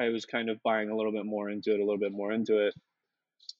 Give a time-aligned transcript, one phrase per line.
[0.00, 2.32] I was kind of buying a little bit more into it, a little bit more
[2.32, 2.74] into it.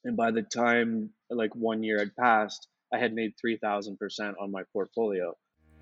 [0.04, 3.97] And by the time like one year had passed, I had made 3000%
[4.40, 5.37] on my portfolio.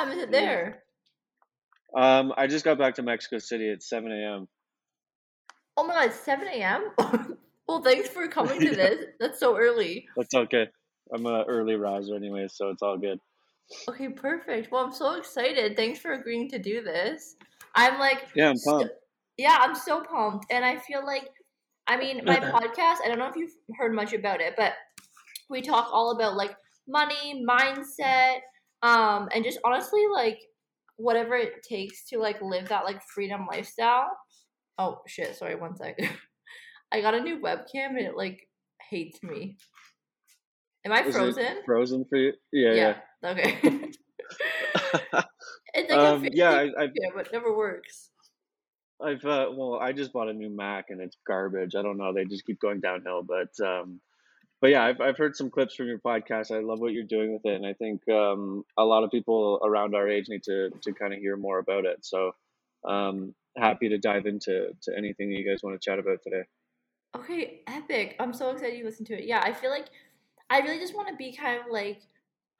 [0.00, 0.82] What time is it there?
[1.94, 4.48] Um, I just got back to Mexico City at 7 a.m.
[5.76, 6.92] Oh my god, 7 a.m.
[7.68, 9.04] well, thanks for coming to this.
[9.18, 10.08] That's so early.
[10.16, 10.68] That's okay.
[11.14, 13.18] I'm an early riser anyway, so it's all good.
[13.90, 14.72] Okay, perfect.
[14.72, 15.76] Well, I'm so excited.
[15.76, 17.36] Thanks for agreeing to do this.
[17.74, 18.94] I'm like, yeah, I'm pumped.
[19.36, 21.28] yeah, I'm so pumped, and I feel like,
[21.86, 23.04] I mean, my podcast.
[23.04, 24.72] I don't know if you've heard much about it, but
[25.50, 26.56] we talk all about like
[26.88, 28.38] money, mindset,
[28.82, 30.38] um, and just honestly like
[30.96, 34.08] whatever it takes to like live that like freedom lifestyle.
[34.78, 35.36] Oh shit!
[35.36, 35.98] Sorry, one sec.
[36.92, 38.48] I got a new webcam and it like
[38.90, 39.56] hates me.
[40.84, 41.58] Am I frozen?
[41.66, 42.32] frozen for you?
[42.52, 42.96] Yeah, yeah.
[43.30, 43.58] Okay.
[45.74, 48.10] it's like Um, a yeah, I- I- webcam, but it never works.
[49.02, 51.74] I've uh, well, I just bought a new Mac and it's garbage.
[51.74, 52.12] I don't know.
[52.12, 54.00] They just keep going downhill, but um,
[54.60, 56.54] but yeah, I've I've heard some clips from your podcast.
[56.54, 59.60] I love what you're doing with it, and I think um, a lot of people
[59.62, 62.04] around our age need to to kind of hear more about it.
[62.04, 62.32] So
[62.84, 66.42] um, happy to dive into to anything that you guys want to chat about today.
[67.16, 68.16] Okay, epic.
[68.20, 69.24] I'm so excited you listened to it.
[69.24, 69.86] Yeah, I feel like
[70.50, 72.02] I really just want to be kind of like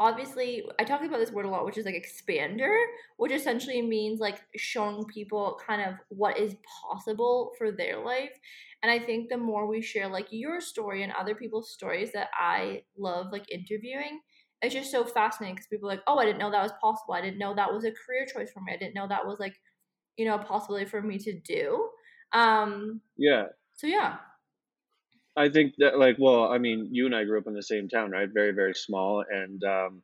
[0.00, 2.74] obviously I talk about this word a lot, which is like expander,
[3.18, 8.32] which essentially means like showing people kind of what is possible for their life.
[8.82, 12.30] And I think the more we share like your story and other people's stories that
[12.32, 14.22] I love like interviewing,
[14.62, 17.12] it's just so fascinating because people are like, oh, I didn't know that was possible.
[17.14, 18.72] I didn't know that was a career choice for me.
[18.72, 19.54] I didn't know that was like,
[20.16, 21.90] you know, a possibility for me to do.
[22.32, 24.18] Um, Yeah, so yeah.
[25.36, 27.88] I think that like well, I mean, you and I grew up in the same
[27.88, 28.30] town, right?
[28.32, 30.02] Very very small, and um,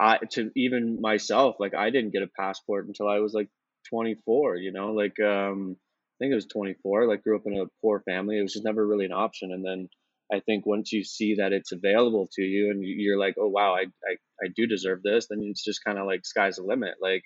[0.00, 3.48] I to even myself, like I didn't get a passport until I was like
[3.90, 4.56] 24.
[4.56, 7.08] You know, like um, I think it was 24.
[7.08, 8.38] Like grew up in a poor family.
[8.40, 9.88] It was just never really an option, and then
[10.32, 13.48] I think once you see that it's available to you, and you- you're like, oh
[13.48, 16.64] wow, I I, I do deserve this, then it's just kind of like sky's the
[16.64, 16.96] limit.
[17.02, 17.24] Like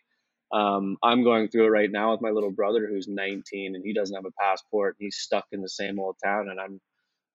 [0.52, 3.94] um, I'm going through it right now with my little brother who's 19 and he
[3.94, 4.96] doesn't have a passport.
[4.98, 6.80] And he's stuck in the same old town, and I'm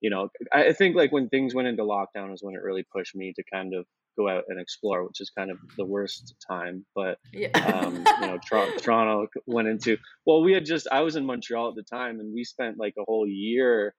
[0.01, 3.15] you know, I think like when things went into lockdown is when it really pushed
[3.15, 3.85] me to kind of
[4.17, 6.85] go out and explore, which is kind of the worst time.
[6.95, 7.49] But Yeah.
[7.57, 11.69] um, you know, Toronto, Toronto went into well, we had just I was in Montreal
[11.69, 13.93] at the time, and we spent like a whole year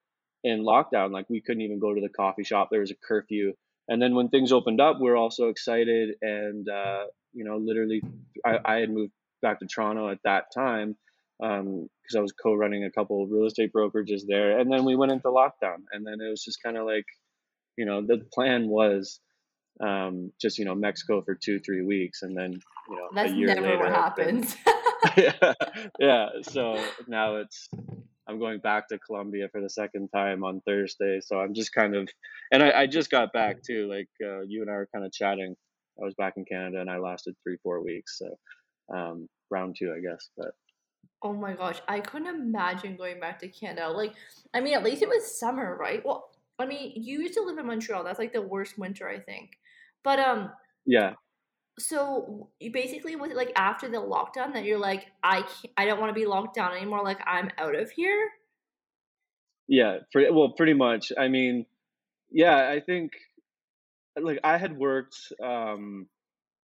[0.45, 1.11] in lockdown.
[1.11, 2.69] Like we couldn't even go to the coffee shop.
[2.71, 3.55] There was a curfew,
[3.89, 8.03] and then when things opened up, we were also excited, and uh, you know, literally,
[8.45, 10.97] I, I had moved back to Toronto at that time
[11.41, 15.13] because I was co-running a couple of real estate brokerages there, and then we went
[15.13, 17.07] into lockdown, and then it was just kind of like,
[17.77, 19.21] you know, the plan was
[19.81, 22.53] um, just you know Mexico for two three weeks, and then
[22.89, 24.57] you know That's a year never later, what happens.
[25.17, 25.53] yeah,
[26.01, 26.29] yeah.
[26.43, 27.69] So now it's
[28.29, 31.21] I'm going back to Colombia for the second time on Thursday.
[31.25, 32.09] So I'm just kind of,
[32.53, 33.89] and I, I just got back too.
[33.89, 35.55] Like uh, you and I were kind of chatting.
[36.01, 38.19] I was back in Canada and I lasted three four weeks.
[38.19, 38.37] So
[38.95, 40.29] um, round two, I guess.
[40.37, 40.51] But
[41.23, 43.89] oh my gosh, I couldn't imagine going back to Canada.
[43.91, 44.15] Like,
[44.55, 46.05] I mean, at least it was summer, right?
[46.05, 48.05] Well, I mean, you used to live in Montreal.
[48.05, 49.59] That's like the worst winter, I think.
[50.05, 50.51] But um,
[50.87, 51.15] yeah,
[51.79, 55.87] so you basically was it like after the lockdown that you're like, I can't, I
[55.87, 57.03] don't want to be locked down anymore.
[57.05, 58.31] Like, I'm out of here.
[59.69, 59.99] yeah.
[60.13, 61.13] Pretty, well, pretty much.
[61.17, 61.67] I mean,
[62.31, 62.69] yeah.
[62.69, 63.13] I think
[64.21, 66.09] like I had worked, um,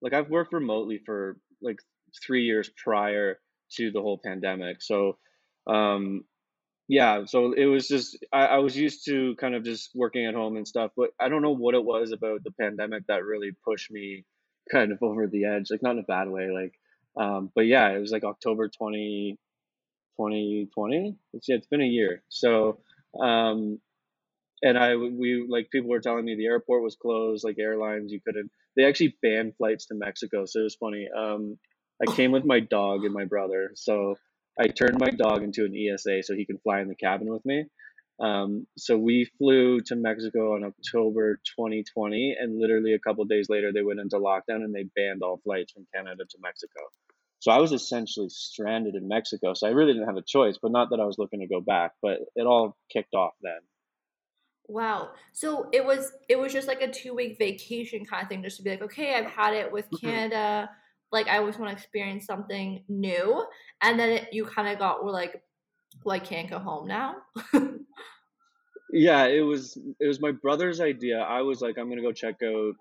[0.01, 1.77] like I've worked remotely for like
[2.25, 3.39] three years prior
[3.77, 4.81] to the whole pandemic.
[4.81, 5.17] So,
[5.67, 6.23] um,
[6.87, 10.33] yeah, so it was just I, I was used to kind of just working at
[10.35, 13.51] home and stuff, but I don't know what it was about the pandemic that really
[13.63, 14.25] pushed me
[14.71, 16.73] kind of over the edge, like not in a bad way, like
[17.17, 19.37] um, but yeah, it was like October 20,
[20.15, 21.15] 2020.
[21.33, 22.23] It's yeah, it's been a year.
[22.29, 22.79] So
[23.19, 23.79] um
[24.63, 28.21] and I we like people were telling me the airport was closed, like airlines you
[28.25, 28.51] couldn't.
[28.75, 31.07] They actually banned flights to Mexico, so it was funny.
[31.15, 31.57] Um,
[32.01, 34.15] I came with my dog and my brother, so
[34.59, 37.45] I turned my dog into an ESA so he can fly in the cabin with
[37.45, 37.65] me.
[38.21, 43.71] Um, so we flew to Mexico in October 2020, and literally a couple days later
[43.73, 46.81] they went into lockdown and they banned all flights from Canada to Mexico.
[47.39, 49.53] So I was essentially stranded in Mexico.
[49.53, 51.61] So I really didn't have a choice, but not that I was looking to go
[51.61, 53.59] back, but it all kicked off then.
[54.67, 55.11] Wow.
[55.31, 58.57] So it was it was just like a two week vacation kind of thing, just
[58.57, 60.05] to be like, okay, I've had it with Mm-hmm.
[60.05, 60.69] Canada.
[61.11, 63.45] Like I always want to experience something new,
[63.81, 65.41] and then it, you kind of got were like,
[66.03, 67.15] well, I can't go home now.
[68.91, 71.19] Yeah, it was it was my brother's idea.
[71.19, 72.73] I was like, I'm gonna go check out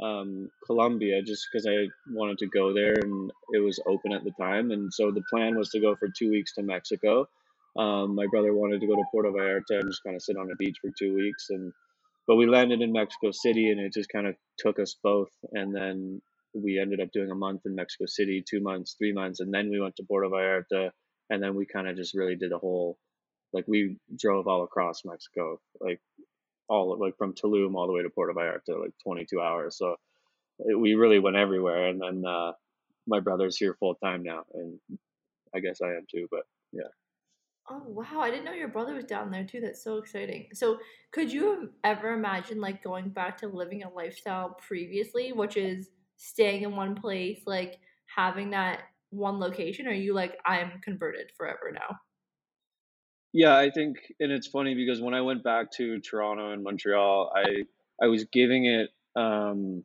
[0.00, 4.30] um, Colombia just because I wanted to go there and it was open at the
[4.40, 4.70] time.
[4.70, 7.28] And so the plan was to go for two weeks to Mexico.
[7.76, 10.50] Um, my brother wanted to go to Puerto Vallarta and just kind of sit on
[10.50, 11.46] a beach for two weeks.
[11.50, 11.72] And
[12.28, 15.30] but we landed in Mexico City and it just kind of took us both.
[15.52, 16.22] And then
[16.54, 19.70] we ended up doing a month in Mexico City, two months, three months, and then
[19.70, 20.90] we went to Puerto Vallarta.
[21.30, 22.98] And then we kind of just really did a whole
[23.52, 26.00] like we drove all across Mexico, like
[26.68, 29.76] all like from Tulum all the way to Puerto Vallarta, like 22 hours.
[29.78, 29.96] So
[30.58, 31.88] it, we really went everywhere.
[31.88, 32.52] And then uh,
[33.06, 34.78] my brother's here full time now, and
[35.54, 36.28] I guess I am too.
[36.30, 36.42] But
[36.72, 36.88] yeah.
[37.70, 39.60] Oh wow, I didn't know your brother was down there too.
[39.60, 40.48] That's so exciting.
[40.54, 40.78] So,
[41.10, 46.62] could you ever imagined like going back to living a lifestyle previously, which is staying
[46.62, 47.78] in one place, like
[48.14, 48.80] having that
[49.10, 49.86] one location?
[49.86, 51.96] Or are you like, I'm converted forever now?
[53.32, 57.32] Yeah, I think, and it's funny because when I went back to Toronto and Montreal,
[57.34, 57.64] I
[58.02, 59.84] I was giving it um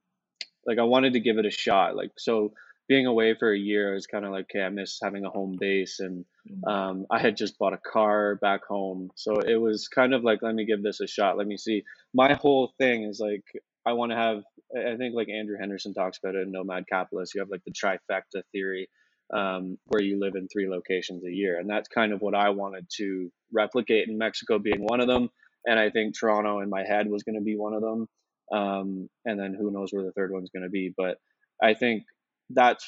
[0.66, 1.96] like I wanted to give it a shot.
[1.96, 2.54] Like so
[2.90, 5.30] being away for a year, I was kind of like, okay, I miss having a
[5.30, 6.68] home base and Mm.
[6.70, 9.12] um I had just bought a car back home.
[9.16, 11.38] So it was kind of like, let me give this a shot.
[11.38, 11.84] Let me see.
[12.14, 13.46] My whole thing is like
[13.86, 14.44] I want to have
[14.76, 17.72] I think like Andrew Henderson talks about it in Nomad Capitalist, you have like the
[17.72, 18.90] trifecta theory
[19.34, 21.60] um, where you live in three locations a year.
[21.60, 25.30] And that's kind of what I wanted to replicate in Mexico being one of them.
[25.66, 28.08] And I think Toronto in my head was going to be one of them.
[28.52, 30.94] Um, and then who knows where the third one's going to be.
[30.96, 31.18] But
[31.62, 32.04] I think
[32.50, 32.86] that's,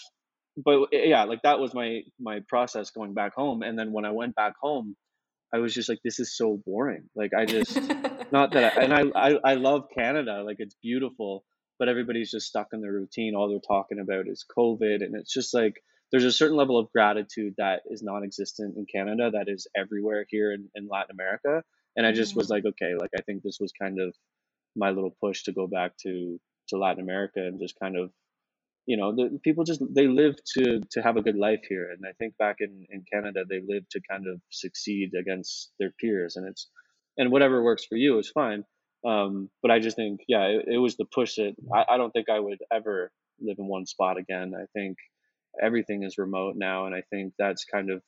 [0.58, 3.62] but yeah, like that was my, my process going back home.
[3.62, 4.96] And then when I went back home,
[5.54, 7.10] I was just like, this is so boring.
[7.16, 7.76] Like I just,
[8.32, 10.44] not that I, and I, I, I love Canada.
[10.46, 11.44] Like it's beautiful,
[11.80, 13.36] but everybody's just stuck in their routine.
[13.36, 15.04] All they're talking about is COVID.
[15.04, 15.76] And it's just like,
[16.12, 20.54] there's a certain level of gratitude that is non-existent in Canada that is everywhere here
[20.54, 21.64] in, in Latin America.
[21.96, 22.52] And I just was Mm.
[22.52, 24.14] like, okay, like I think this was kind of
[24.76, 26.40] my little push to go back to
[26.70, 28.12] to Latin America and just kind of,
[28.86, 31.90] you know, the people just they live to to have a good life here.
[31.92, 35.92] And I think back in in Canada, they live to kind of succeed against their
[36.00, 36.70] peers, and it's
[37.18, 38.64] and whatever works for you is fine.
[39.06, 42.12] Um, but I just think, yeah, it, it was the push that I, I don't
[42.12, 44.54] think I would ever live in one spot again.
[44.56, 44.98] I think
[45.62, 48.02] everything is remote now and i think that's kind of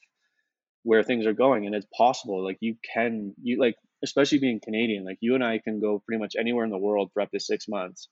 [0.83, 5.06] where things are going and it's possible like you can you like especially being canadian
[5.06, 7.39] like you and i can go pretty much anywhere in the world for up to
[7.39, 8.09] six months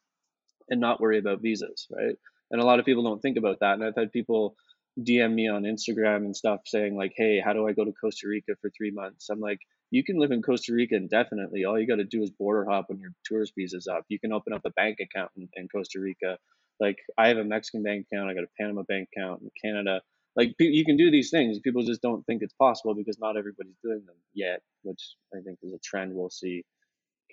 [0.69, 2.15] and not worry about visas right
[2.51, 4.55] and a lot of people don't think about that and i've had people
[4.99, 8.27] dm me on instagram and stuff saying like hey how do i go to costa
[8.27, 9.59] rica for three months i'm like
[9.95, 12.85] you can live in costa rica indefinitely all you got to do is border hop
[12.89, 15.99] when your tourist visa's up you can open up a bank account in, in costa
[15.99, 16.37] rica
[16.79, 20.01] like I have a Mexican bank account, I got a Panama bank account in Canada.
[20.35, 21.59] Like you can do these things.
[21.59, 25.59] People just don't think it's possible because not everybody's doing them yet, which I think
[25.63, 26.63] is a trend we'll see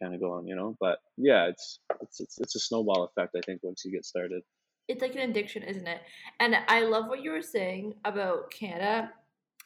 [0.01, 0.77] kind of go on, you know.
[0.79, 3.35] But yeah, it's it's it's, it's a snowball effect.
[3.37, 4.43] I think once you get started.
[4.87, 6.01] it's like an addiction, isn't it?
[6.39, 9.11] And I love what you were saying about Canada.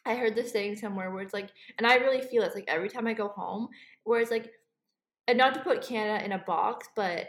[0.07, 2.89] I heard this saying somewhere where it's like, and I really feel it's like every
[2.89, 3.69] time I go home,
[4.05, 4.51] where it's like,
[5.29, 7.27] and not to put Canada in a box, but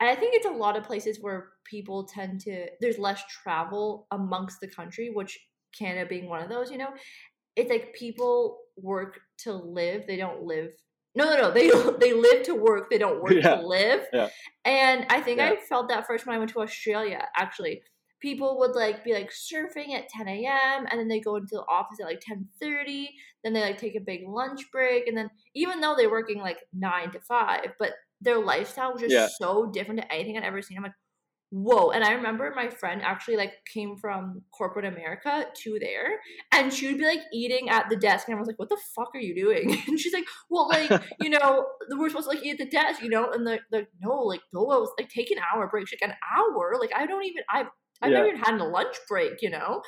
[0.00, 4.60] I think it's a lot of places where people tend to, there's less travel amongst
[4.60, 5.38] the country, which
[5.76, 6.90] Canada being one of those, you know?
[7.56, 10.70] It's like people work to live, they don't live.
[11.14, 11.50] No, no, no.
[11.50, 11.68] They
[11.98, 12.90] they live to work.
[12.90, 13.56] They don't work Yeah.
[13.56, 14.02] to live.
[14.12, 14.28] Yeah.
[14.64, 15.50] And I think Yeah.
[15.50, 17.26] I felt that first when I went to Australia.
[17.36, 17.82] Actually,
[18.20, 20.86] people would like be like surfing at 10 a.m.
[20.90, 23.08] and then they go into the office at like 10:30.
[23.44, 26.58] Then they like take a big lunch break, and then even though they're working like
[26.72, 29.28] nine to five, but their lifestyle was just Yeah.
[29.38, 30.76] so different to anything I'd ever seen.
[30.76, 30.92] I'm like,
[31.50, 31.90] whoa!
[31.90, 36.20] And I remember my friend actually like came from corporate America to there,
[36.52, 38.78] and she would be like eating at the desk, and I was like, what the
[38.94, 39.80] fuck are you doing?
[39.88, 43.02] And she's like, well, like you know, we're supposed to like eat at the desk,
[43.02, 45.88] you know, and no, like no, I was like take an hour break.
[45.88, 47.68] She's like an hour, like I don't even I've
[48.02, 48.16] I've Yeah.
[48.18, 49.82] never even had a lunch break, you know.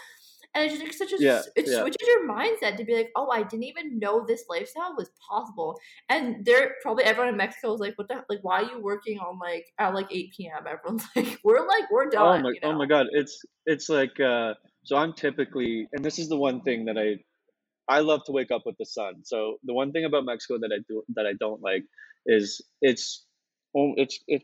[0.54, 1.80] And it's just like such a Yeah, it yeah.
[1.80, 5.78] switches your mindset to be like, oh, I didn't even know this lifestyle was possible.
[6.08, 9.18] And they're probably everyone in Mexico is like, what the like, why are you working
[9.20, 10.64] on like at like eight p.m.
[10.66, 12.42] Everyone's like, we're like we're Oh done.
[12.42, 12.68] my you know?
[12.68, 16.62] oh my god, it's it's like uh so I'm typically and this is the one
[16.62, 17.16] thing that I
[17.88, 19.24] I love to wake up with the sun.
[19.24, 21.84] So the one thing about Mexico that I do that I don't like
[22.26, 23.26] is it's
[23.76, 24.42] oh, it's it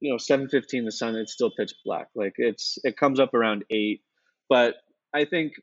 [0.00, 2.08] you know 7:15 the sun it's still pitch black.
[2.14, 4.00] Like it's it comes up around 8,
[4.48, 4.76] but
[5.14, 5.54] I think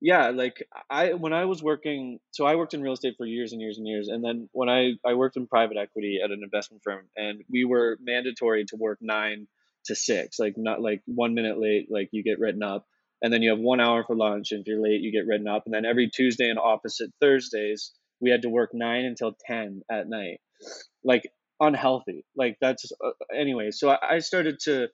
[0.00, 3.52] yeah, like I when I was working, so I worked in real estate for years
[3.52, 6.42] and years and years, and then when I I worked in private equity at an
[6.44, 9.48] investment firm, and we were mandatory to work nine
[9.86, 12.86] to six, like not like one minute late, like you get written up,
[13.22, 15.48] and then you have one hour for lunch, and if you're late, you get written
[15.48, 19.82] up, and then every Tuesday and opposite Thursdays, we had to work nine until ten
[19.90, 20.40] at night,
[21.02, 23.70] like unhealthy, like that's uh, anyway.
[23.70, 24.88] So I, I started to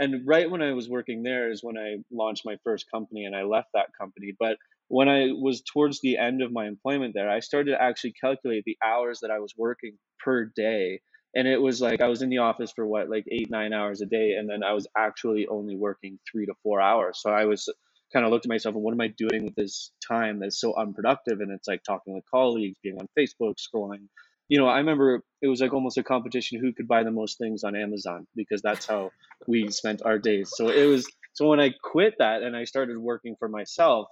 [0.00, 3.36] and right when I was working there is when I launched my first company and
[3.36, 4.34] I left that company.
[4.38, 4.56] But
[4.88, 8.64] when I was towards the end of my employment there, I started to actually calculate
[8.64, 11.00] the hours that I was working per day.
[11.34, 14.00] And it was like I was in the office for what, like eight, nine hours
[14.00, 14.32] a day.
[14.32, 17.20] And then I was actually only working three to four hours.
[17.20, 17.68] So I was
[18.12, 20.74] kind of looked at myself and what am I doing with this time that's so
[20.76, 21.40] unproductive?
[21.40, 24.08] And it's like talking with colleagues, being on Facebook, scrolling
[24.50, 27.38] you know, I remember it was like almost a competition who could buy the most
[27.38, 29.12] things on Amazon because that's how
[29.46, 30.50] we spent our days.
[30.52, 34.08] So it was so when I quit that and I started working for myself,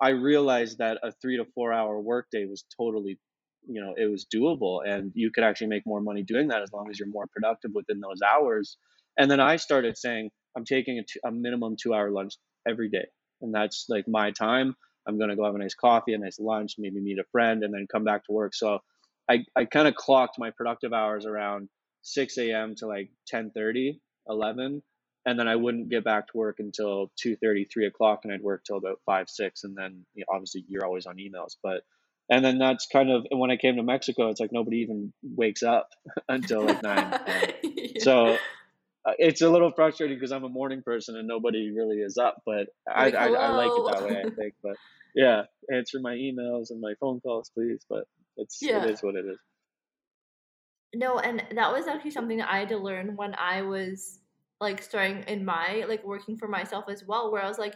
[0.00, 3.18] I realized that a 3 to 4 hour workday was totally
[3.66, 6.72] you know, it was doable and you could actually make more money doing that as
[6.72, 8.78] long as you're more productive within those hours.
[9.18, 12.34] And then I started saying I'm taking a, a minimum 2 hour lunch
[12.66, 13.06] every day.
[13.42, 14.76] And that's like my time.
[15.06, 17.64] I'm going to go have a nice coffee, a nice lunch, maybe meet a friend
[17.64, 18.54] and then come back to work.
[18.54, 18.78] So
[19.30, 21.68] I, I kind of clocked my productive hours around
[22.02, 22.74] 6 a.m.
[22.78, 24.82] to like 10:30, 11.
[25.26, 28.20] And then I wouldn't get back to work until 2:30, 3 o'clock.
[28.24, 29.64] And I'd work till about 5, 6.
[29.64, 31.56] And then you know, obviously you're always on emails.
[31.62, 31.82] But,
[32.28, 35.62] and then that's kind of, when I came to Mexico, it's like nobody even wakes
[35.62, 35.88] up
[36.28, 37.20] until like 9.
[37.62, 37.86] yeah.
[38.00, 38.36] So
[39.04, 42.42] uh, it's a little frustrating because I'm a morning person and nobody really is up.
[42.44, 44.54] But like, I, I, I like it that way, I think.
[44.62, 44.76] But
[45.14, 47.84] yeah, answer my emails and my phone calls, please.
[47.88, 48.04] But
[48.40, 48.84] it's yeah.
[48.84, 49.38] it is what it is.
[50.94, 54.18] No, and that was actually something that I had to learn when I was
[54.60, 57.74] like starting in my like working for myself as well, where I was like,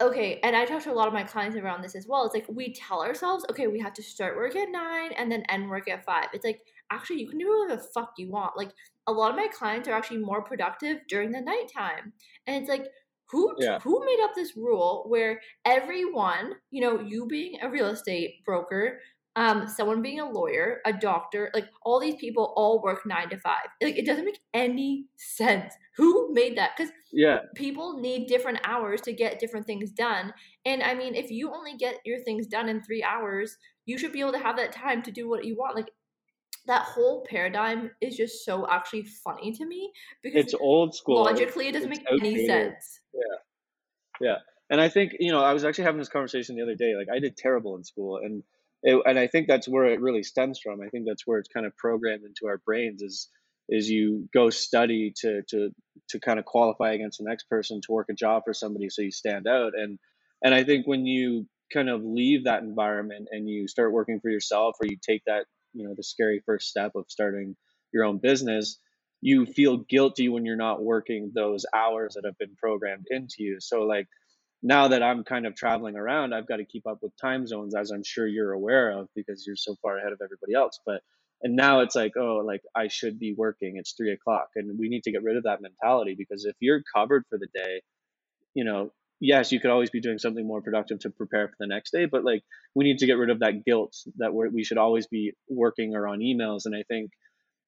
[0.00, 2.24] okay, and I talk to a lot of my clients around this as well.
[2.24, 5.42] It's like we tell ourselves, okay, we have to start work at nine and then
[5.48, 6.28] end work at five.
[6.32, 6.60] It's like
[6.90, 8.56] actually you can do whatever the fuck you want.
[8.56, 8.70] Like
[9.06, 12.12] a lot of my clients are actually more productive during the nighttime.
[12.46, 12.86] And it's like
[13.30, 13.78] who yeah.
[13.80, 19.00] who made up this rule where everyone, you know, you being a real estate broker,
[19.36, 23.36] um, someone being a lawyer, a doctor, like all these people all work nine to
[23.38, 23.68] five.
[23.80, 25.74] Like it doesn't make any sense.
[25.96, 26.72] Who made that?
[26.76, 30.32] Because yeah, people need different hours to get different things done.
[30.64, 33.56] And I mean, if you only get your things done in three hours,
[33.86, 35.76] you should be able to have that time to do what you want.
[35.76, 35.90] Like
[36.66, 41.22] that whole paradigm is just so actually funny to me because it's old school.
[41.24, 43.00] Logically, it doesn't it's make any sense.
[43.14, 44.36] Yeah, yeah,
[44.70, 46.94] and I think you know I was actually having this conversation the other day.
[46.96, 48.42] Like I did terrible in school, and
[48.82, 50.80] it, and I think that's where it really stems from.
[50.80, 53.28] I think that's where it's kind of programmed into our brains is
[53.68, 55.70] is you go study to to
[56.08, 59.02] to kind of qualify against the next person to work a job for somebody so
[59.02, 59.98] you stand out and
[60.42, 64.30] and I think when you kind of leave that environment and you start working for
[64.30, 65.44] yourself or you take that
[65.74, 67.56] you know the scary first step of starting
[67.92, 68.78] your own business
[69.20, 73.58] you feel guilty when you're not working those hours that have been programmed into you.
[73.60, 74.06] So like
[74.62, 77.74] now that i'm kind of traveling around i've got to keep up with time zones
[77.76, 80.80] as i'm sure you're aware of because you're so far ahead of everybody else.
[80.84, 81.02] But
[81.42, 84.88] and now it's like oh like i should be working it's three o'clock and we
[84.88, 87.82] need to get rid of that mentality because if you're covered for the day
[88.54, 91.66] you know yes, you could always be doing something more productive to prepare for the
[91.66, 92.42] next day, but like
[92.74, 95.94] we need to get rid of that guilt that we we should always be working
[95.94, 96.62] or on emails.
[96.66, 97.10] And I think,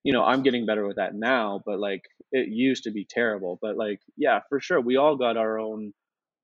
[0.05, 2.03] you know, I'm getting better with that now, but like
[2.33, 3.59] it used to be terrible.
[3.63, 5.93] But like, yeah, for sure, we all got our own.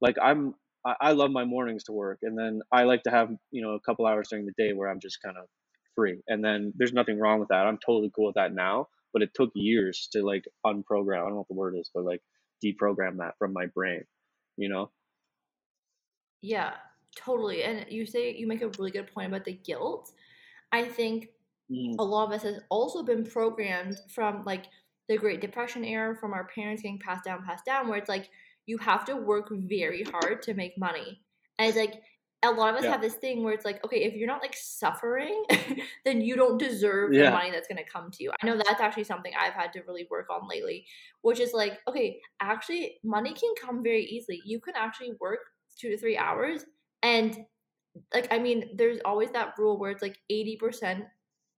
[0.01, 0.55] Like I'm,
[0.87, 3.73] I, I love my mornings to work, and then I like to have you know
[3.75, 5.47] a couple hours during the day where I'm just kind of
[5.97, 6.21] free.
[6.29, 7.67] And then there's nothing wrong with that.
[7.67, 8.89] I'm totally cool with that now.
[9.13, 11.19] But it took years to like unprogram.
[11.19, 12.23] I don't know what the word is, but like
[12.65, 14.03] deprogram that from my brain
[14.57, 14.91] you know
[16.47, 16.75] yeah
[17.17, 20.13] totally and you say you make a really good point about the guilt
[20.71, 21.29] i think
[21.71, 21.95] mm.
[21.99, 24.67] a lot of us has also been programmed from like
[25.09, 28.31] the great depression era from our parents getting passed down passed down where it's like
[28.67, 31.21] you have to work very hard to make money
[31.59, 32.03] and it's like
[32.43, 32.91] a lot of us yeah.
[32.91, 35.45] have this thing where it's like, okay, if you're not like suffering,
[36.05, 37.25] then you don't deserve yeah.
[37.25, 38.31] the money that's going to come to you.
[38.31, 40.87] I know that's actually something I've had to really work on lately,
[41.23, 44.43] which is like, okay, actually, money can come very easily.
[44.45, 45.41] You can actually work
[45.79, 46.65] two to three hours
[47.03, 47.45] and
[48.13, 51.05] like i mean there's always that rule where it's like 80%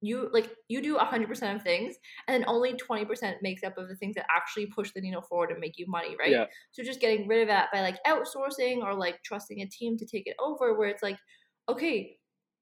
[0.01, 1.97] you like you do 100% of things
[2.27, 5.51] and then only 20% makes up of the things that actually push the needle forward
[5.51, 6.45] and make you money right yeah.
[6.71, 10.07] so just getting rid of that by like outsourcing or like trusting a team to
[10.07, 11.19] take it over where it's like
[11.69, 12.18] okay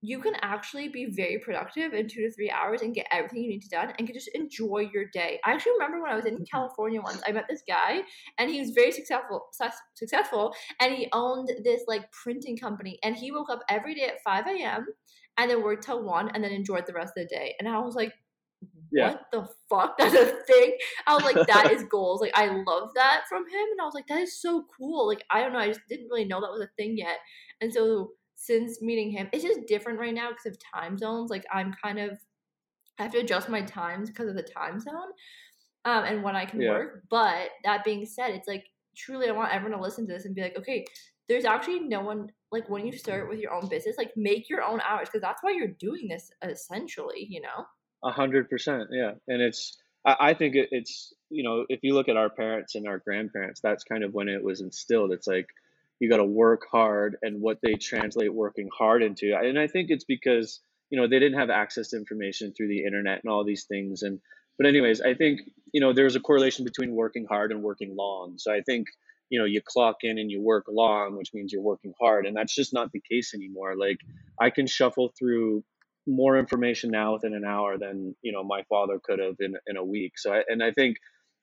[0.06, 3.50] you can actually be very productive in two to three hours and get everything you
[3.50, 5.40] need to done and can just enjoy your day.
[5.44, 6.44] I actually remember when I was in mm-hmm.
[6.50, 8.02] California once, I met this guy
[8.38, 9.48] and he was very successful
[9.94, 14.22] successful and he owned this like printing company and he woke up every day at
[14.24, 14.86] 5 a.m.
[15.38, 17.56] and then worked till one and then enjoyed the rest of the day.
[17.58, 18.12] And I was like,
[18.92, 19.10] yeah.
[19.10, 19.96] what the fuck?
[19.98, 20.76] That's a thing.
[21.08, 22.20] I was like, that is goals.
[22.20, 23.66] Like, I love that from him.
[23.72, 25.08] And I was like, that is so cool.
[25.08, 25.58] Like, I don't know.
[25.58, 27.16] I just didn't really know that was a thing yet.
[27.60, 31.30] And so since meeting him, it's just different right now because of time zones.
[31.30, 32.18] Like, I'm kind of,
[32.98, 35.10] I have to adjust my times because of the time zone
[35.84, 36.70] um, and when I can yeah.
[36.70, 37.02] work.
[37.10, 38.66] But that being said, it's like,
[38.96, 40.84] truly, I want everyone to listen to this and be like, okay,
[41.28, 44.62] there's actually no one like when you start with your own business like make your
[44.62, 47.66] own hours because that's why you're doing this essentially you know
[48.06, 49.12] a hundred percent, yeah.
[49.26, 52.74] And it's I, I think it, it's you know if you look at our parents
[52.74, 55.12] and our grandparents, that's kind of when it was instilled.
[55.12, 55.48] It's like
[56.00, 59.34] you got to work hard, and what they translate working hard into.
[59.36, 60.60] And I think it's because
[60.90, 64.02] you know they didn't have access to information through the internet and all these things.
[64.02, 64.20] And
[64.58, 65.40] but anyways, I think
[65.72, 68.34] you know there's a correlation between working hard and working long.
[68.38, 68.86] So I think
[69.30, 72.36] you know you clock in and you work long which means you're working hard and
[72.36, 73.96] that's just not the case anymore like
[74.40, 75.64] i can shuffle through
[76.06, 79.76] more information now within an hour than you know my father could have in in
[79.76, 80.12] a week.
[80.18, 80.96] So I, and I think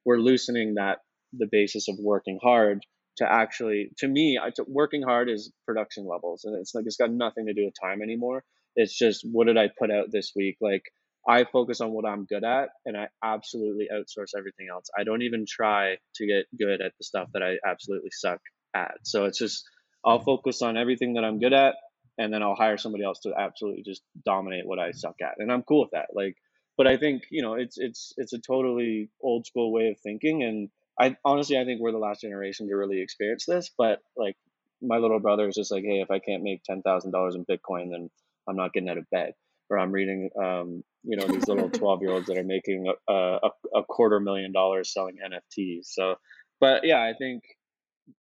[0.05, 0.99] we're loosening that
[1.33, 2.81] the basis of working hard
[3.17, 6.97] to actually to me I, to, working hard is production levels and it's like it's
[6.97, 8.43] got nothing to do with time anymore.
[8.75, 10.57] It's just what did I put out this week?
[10.61, 10.83] Like
[11.27, 14.85] I focus on what I'm good at and I absolutely outsource everything else.
[14.97, 18.39] I don't even try to get good at the stuff that I absolutely suck
[18.75, 18.95] at.
[19.03, 19.63] So it's just
[20.05, 21.75] I'll focus on everything that I'm good at
[22.17, 25.51] and then I'll hire somebody else to absolutely just dominate what I suck at, and
[25.51, 26.07] I'm cool with that.
[26.13, 26.35] Like,
[26.77, 30.43] but I think you know it's it's it's a totally old school way of thinking,
[30.43, 30.69] and
[30.99, 33.71] I honestly I think we're the last generation to really experience this.
[33.77, 34.35] But like
[34.81, 37.45] my little brother is just like, hey, if I can't make ten thousand dollars in
[37.45, 38.09] Bitcoin, then
[38.47, 39.33] I'm not getting out of bed.
[39.69, 43.13] Or I'm reading, um, you know, these little twelve year olds that are making a,
[43.13, 45.85] a, a quarter million dollars selling NFTs.
[45.85, 46.15] So,
[46.59, 47.43] but yeah, I think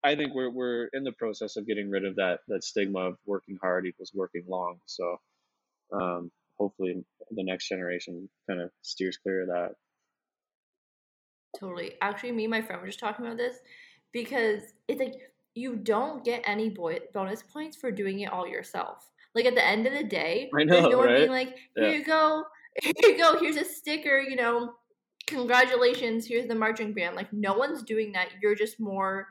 [0.02, 3.16] I think we're we're in the process of getting rid of that that stigma of
[3.26, 4.78] working hard equals working long.
[4.86, 5.20] So
[5.92, 9.74] um, hopefully the next generation kind of steers clear of that.
[11.58, 11.92] Totally.
[12.00, 13.58] Actually, me and my friend were just talking about this
[14.12, 15.14] because it's like
[15.54, 19.10] you don't get any boy- bonus points for doing it all yourself.
[19.34, 21.16] Like at the end of the day, I know, there's no one right?
[21.18, 21.98] being like, "Here yeah.
[21.98, 22.44] you go,
[22.82, 24.74] here you go, here's a sticker," you know,
[25.26, 27.16] congratulations, here's the marching band.
[27.16, 28.28] Like no one's doing that.
[28.42, 29.28] You're just more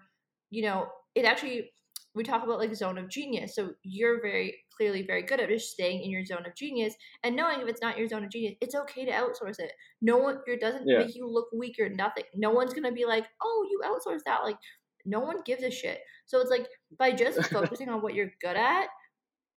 [0.50, 1.72] you know, it actually
[2.16, 3.56] we talk about like zone of genius.
[3.56, 7.36] So you're very clearly very good at just staying in your zone of genius and
[7.36, 9.72] knowing if it's not your zone of genius, it's okay to outsource it.
[10.02, 11.00] No one it doesn't yeah.
[11.00, 12.24] make you look weak or nothing.
[12.36, 14.44] No one's gonna be like, oh, you outsource that.
[14.44, 14.58] Like
[15.06, 16.00] no one gives a shit.
[16.26, 18.88] So it's like by just focusing on what you're good at,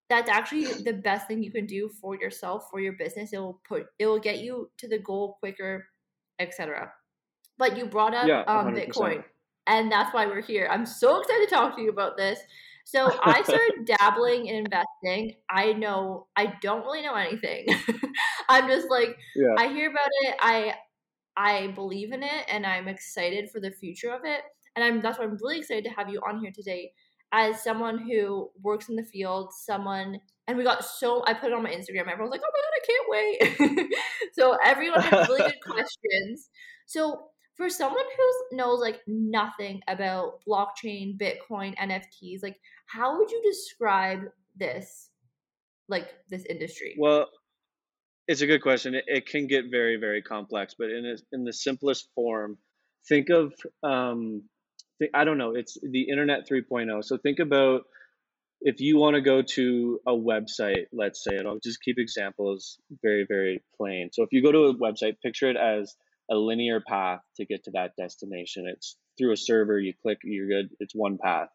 [0.09, 3.33] that's actually the best thing you can do for yourself, for your business.
[3.33, 5.87] It will put it will get you to the goal quicker,
[6.39, 6.93] etc.
[7.59, 9.23] But you brought up yeah, um, Bitcoin
[9.71, 10.69] and that's why we're here.
[10.71, 12.41] I'm so excited to talk to you about this.
[12.91, 15.37] So I started dabbling in investing.
[15.49, 17.67] I know I don't really know anything.
[18.49, 19.55] I'm just like yeah.
[19.57, 20.35] I hear about it.
[20.41, 20.75] I
[21.37, 24.41] I believe in it and I'm excited for the future of it.
[24.75, 26.93] And I'm that's why I'm really excited to have you on here today
[27.33, 31.55] as someone who works in the field, someone and we got so I put it
[31.55, 32.11] on my Instagram.
[32.11, 33.95] Everyone's like, "Oh my god, I can't wait!"
[34.33, 36.51] so everyone had really good questions.
[36.87, 37.29] So
[37.61, 44.21] for someone who knows like nothing about blockchain, Bitcoin, NFTs, like how would you describe
[44.57, 45.11] this,
[45.87, 46.97] like this industry?
[46.99, 47.27] Well,
[48.27, 48.95] it's a good question.
[48.95, 52.57] It, it can get very, very complex, but in a, in the simplest form,
[53.07, 54.45] think of um,
[54.99, 55.55] th- I don't know.
[55.55, 57.05] It's the Internet 3.0.
[57.05, 57.83] So think about
[58.63, 62.79] if you want to go to a website, let's say, and I'll just keep examples
[63.03, 64.09] very, very plain.
[64.15, 65.95] So if you go to a website, picture it as
[66.31, 68.67] a linear path to get to that destination.
[68.69, 70.71] It's through a server, you click, you're good.
[70.81, 71.49] It's one path,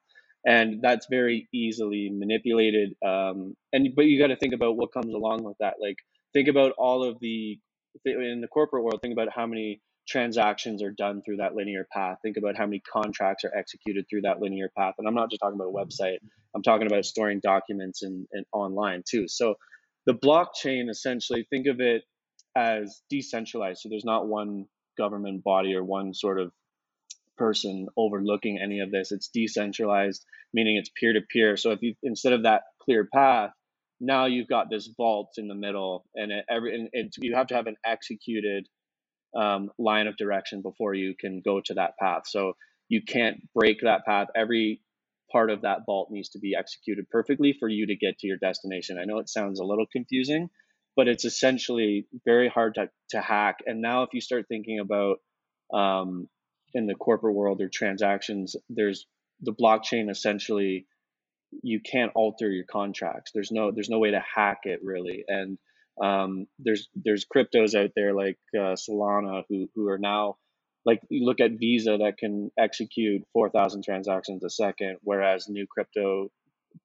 [0.45, 2.95] and that's very easily manipulated.
[3.05, 5.75] Um, and but you got to think about what comes along with that.
[5.81, 5.97] Like
[6.33, 7.59] think about all of the
[8.05, 8.99] in the corporate world.
[9.01, 12.17] Think about how many transactions are done through that linear path.
[12.21, 14.95] Think about how many contracts are executed through that linear path.
[14.99, 16.17] And I'm not just talking about a website.
[16.55, 19.27] I'm talking about storing documents and, and online too.
[19.27, 19.55] So
[20.05, 22.03] the blockchain essentially think of it
[22.55, 23.81] as decentralized.
[23.81, 24.65] So there's not one
[24.97, 26.51] government body or one sort of
[27.37, 29.11] person overlooking any of this.
[29.11, 31.57] It's decentralized, meaning it's peer to peer.
[31.57, 33.51] So if you instead of that clear path,
[33.99, 37.47] now you've got this vault in the middle, and it, every and it, you have
[37.47, 38.67] to have an executed
[39.35, 42.23] um, line of direction before you can go to that path.
[42.25, 42.53] So
[42.87, 44.27] you can't break that path.
[44.35, 44.81] Every
[45.31, 48.37] part of that vault needs to be executed perfectly for you to get to your
[48.37, 48.97] destination.
[49.01, 50.49] I know it sounds a little confusing,
[50.95, 53.59] but it's essentially very hard to, to hack.
[53.65, 55.17] And now, if you start thinking about
[55.73, 56.27] um,
[56.73, 59.05] in the corporate world or transactions, there's
[59.41, 60.87] the blockchain essentially
[61.63, 63.31] you can't alter your contracts.
[63.33, 65.23] There's no there's no way to hack it really.
[65.27, 65.57] And
[66.01, 70.37] um, there's there's cryptos out there like uh, Solana who who are now
[70.85, 76.29] like you look at Visa that can execute 4,000 transactions a second, whereas new crypto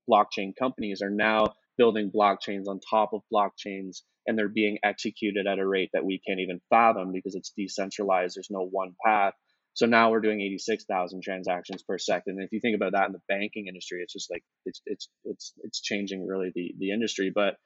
[0.09, 5.59] blockchain companies are now building blockchains on top of blockchains and they're being executed at
[5.59, 8.37] a rate that we can't even fathom because it's decentralized.
[8.37, 9.33] There's no one path.
[9.73, 12.35] So now we're doing 86,000 transactions per second.
[12.35, 15.09] And if you think about that in the banking industry, it's just like it's it's
[15.25, 17.33] it's it's changing really the the industry.
[17.35, 17.57] But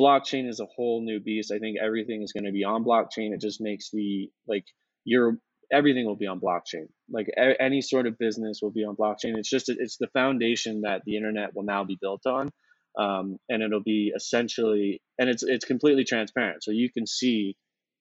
[0.00, 1.52] blockchain is a whole new beast.
[1.52, 3.34] I think everything is going to be on blockchain.
[3.34, 4.64] It just makes the like
[5.04, 5.36] your
[5.70, 6.86] everything will be on blockchain.
[7.10, 9.36] Like a, any sort of business will be on blockchain.
[9.36, 12.50] It's just it's the foundation that the internet will now be built on,
[12.98, 16.62] um, and it'll be essentially and it's it's completely transparent.
[16.62, 17.56] So you can see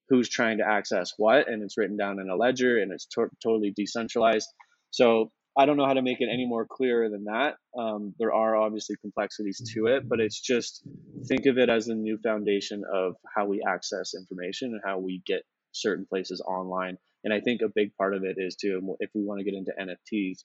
[0.09, 3.31] who's trying to access what, and it's written down in a ledger, and it's to-
[3.41, 4.49] totally decentralized.
[4.91, 7.55] So I don't know how to make it any more clearer than that.
[7.77, 10.83] Um, there are obviously complexities to it, but it's just
[11.27, 15.21] think of it as a new foundation of how we access information and how we
[15.25, 16.97] get certain places online.
[17.23, 19.53] And I think a big part of it is too, if we want to get
[19.53, 20.39] into NFTs,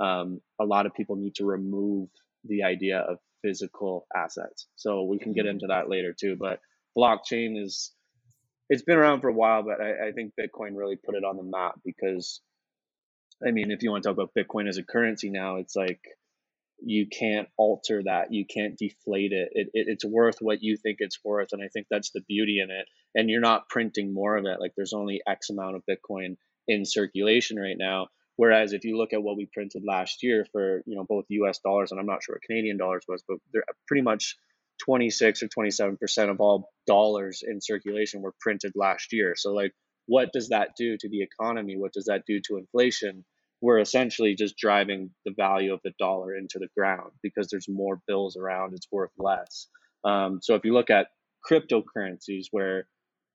[0.00, 2.08] um, a lot of people need to remove
[2.44, 4.66] the idea of physical assets.
[4.76, 5.50] So we can get mm-hmm.
[5.50, 6.36] into that later too.
[6.38, 6.60] But
[6.96, 7.92] blockchain is,
[8.68, 11.36] it's been around for a while, but I, I think Bitcoin really put it on
[11.36, 12.40] the map because,
[13.46, 16.00] I mean, if you want to talk about Bitcoin as a currency now, it's like
[16.84, 19.50] you can't alter that you can't deflate it.
[19.52, 19.86] It, it.
[19.88, 22.86] it's worth what you think it's worth and i think that's the beauty in it
[23.14, 26.84] and you're not printing more of it like there's only x amount of bitcoin in
[26.84, 30.96] circulation right now whereas if you look at what we printed last year for you
[30.96, 34.02] know both us dollars and i'm not sure what canadian dollars was but they're pretty
[34.02, 34.36] much
[34.84, 39.72] 26 or 27 percent of all dollars in circulation were printed last year so like
[40.06, 43.24] what does that do to the economy what does that do to inflation
[43.62, 48.02] we're essentially just driving the value of the dollar into the ground because there's more
[48.08, 49.68] bills around, it's worth less.
[50.04, 51.06] Um, so if you look at
[51.48, 52.88] cryptocurrencies where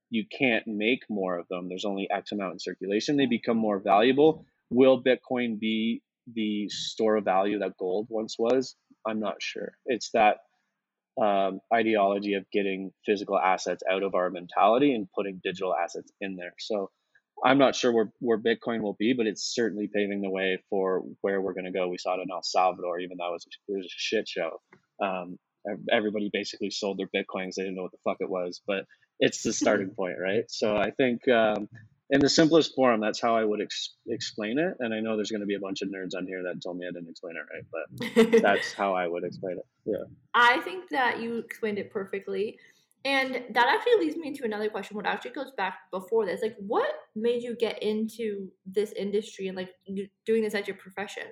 [0.09, 3.79] you can't make more of them, there's only X amount in circulation, they become more
[3.79, 4.45] valuable.
[4.69, 6.01] Will Bitcoin be
[6.33, 8.75] the store of value that gold once was?
[9.05, 9.73] I'm not sure.
[9.85, 10.37] It's that
[11.21, 16.35] um, ideology of getting physical assets out of our mentality and putting digital assets in
[16.35, 16.53] there.
[16.59, 16.91] So
[17.43, 21.03] I'm not sure where, where Bitcoin will be, but it's certainly paving the way for
[21.21, 21.87] where we're going to go.
[21.87, 24.59] We saw it in El Salvador, even though it was, it was a shit show.
[25.01, 25.37] Um,
[25.91, 27.55] everybody basically sold their Bitcoins.
[27.55, 28.85] They didn't know what the fuck it was, but
[29.19, 30.45] it's the starting point, right?
[30.49, 31.67] So I think um,
[32.09, 34.75] in the simplest form, that's how I would ex- explain it.
[34.79, 36.77] And I know there's going to be a bunch of nerds on here that told
[36.77, 39.65] me I didn't explain it right, but that's how I would explain it.
[39.85, 40.03] Yeah.
[40.33, 42.57] I think that you explained it perfectly.
[43.03, 44.95] And that actually leads me into another question.
[44.95, 49.55] What actually goes back before this, like, what made you get into this industry and
[49.55, 49.69] like
[50.25, 51.23] doing this as your profession?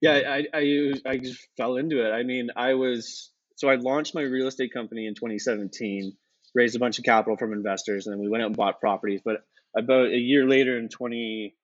[0.00, 2.10] Yeah, I I I just fell into it.
[2.10, 6.16] I mean, I was so I launched my real estate company in 2017,
[6.54, 9.20] raised a bunch of capital from investors, and then we went out and bought properties.
[9.24, 9.42] But
[9.76, 11.54] about a year later, in 20,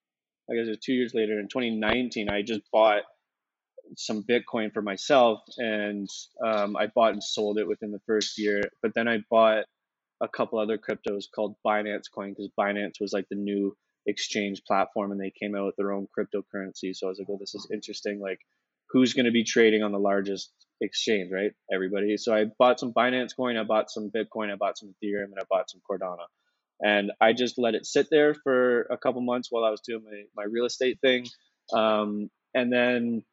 [0.50, 3.02] I guess it was two years later, in 2019, I just bought
[3.96, 6.08] some Bitcoin for myself, and
[6.44, 8.62] um, I bought and sold it within the first year.
[8.82, 9.64] But then I bought
[10.20, 15.12] a couple other cryptos called Binance Coin because Binance was like the new exchange platform,
[15.12, 16.94] and they came out with their own cryptocurrency.
[16.94, 18.20] So I was like, "Well, this is interesting.
[18.20, 18.40] Like,
[18.90, 21.52] who's going to be trading on the largest exchange, right?
[21.72, 25.24] Everybody." So I bought some Binance Coin, I bought some Bitcoin, I bought some Ethereum,
[25.24, 26.26] and I bought some Cardano.
[26.82, 30.04] And I just let it sit there for a couple months while I was doing
[30.04, 31.26] my, my real estate thing.
[31.72, 33.24] Um, and then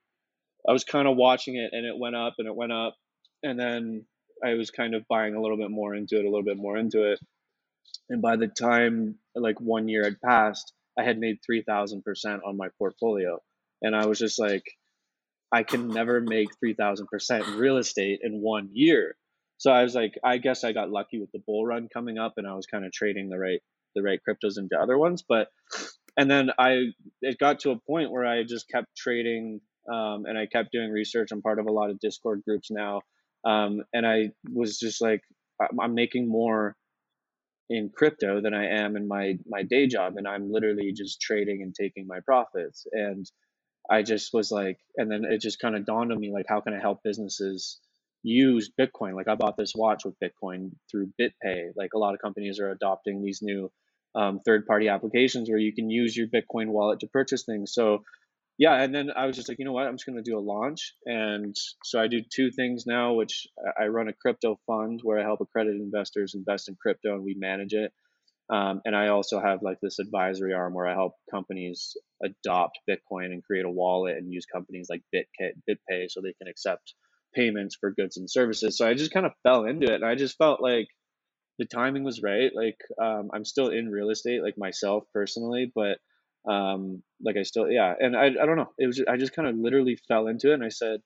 [0.67, 2.95] I was kind of watching it and it went up and it went up.
[3.41, 4.05] And then
[4.43, 6.77] I was kind of buying a little bit more into it, a little bit more
[6.77, 7.19] into it.
[8.09, 12.01] And by the time like one year had passed, I had made 3000%
[12.45, 13.39] on my portfolio.
[13.81, 14.63] And I was just like,
[15.53, 19.15] I can never make 3000% in real estate in one year.
[19.57, 22.33] So I was like, I guess I got lucky with the bull run coming up
[22.37, 23.61] and I was kind of trading the right
[23.95, 25.23] the right cryptos into other ones.
[25.27, 25.49] But
[26.17, 26.87] and then I
[27.21, 29.61] it got to a point where I just kept trading
[29.91, 31.29] um, and I kept doing research.
[31.31, 33.01] I'm part of a lot of Discord groups now,
[33.45, 35.21] um, and I was just like,
[35.79, 36.75] I'm making more
[37.69, 41.61] in crypto than I am in my my day job, and I'm literally just trading
[41.61, 42.85] and taking my profits.
[42.91, 43.29] And
[43.89, 46.61] I just was like, and then it just kind of dawned on me, like, how
[46.61, 47.79] can I help businesses?
[48.23, 49.15] use Bitcoin.
[49.15, 51.71] Like I bought this watch with Bitcoin through BitPay.
[51.75, 53.71] Like a lot of companies are adopting these new
[54.15, 57.73] um, third party applications where you can use your Bitcoin wallet to purchase things.
[57.73, 58.03] So
[58.57, 60.37] yeah, and then I was just like, you know what, I'm just going to do
[60.37, 60.95] a launch.
[61.05, 63.47] And so I do two things now, which
[63.79, 67.35] I run a crypto fund where I help accredited investors invest in crypto and we
[67.35, 67.93] manage it.
[68.53, 73.31] Um, and I also have like this advisory arm where I help companies adopt Bitcoin
[73.31, 76.93] and create a wallet and use companies like BitPay, BitPay so they can accept
[77.33, 78.77] payments for goods and services.
[78.77, 80.87] So I just kind of fell into it, and I just felt like
[81.57, 82.51] the timing was right.
[82.53, 85.97] Like um, I'm still in real estate, like myself personally, but
[86.47, 87.95] um, like I still yeah.
[87.99, 88.71] And I I don't know.
[88.77, 90.99] It was just, I just kind of literally fell into it, and I said,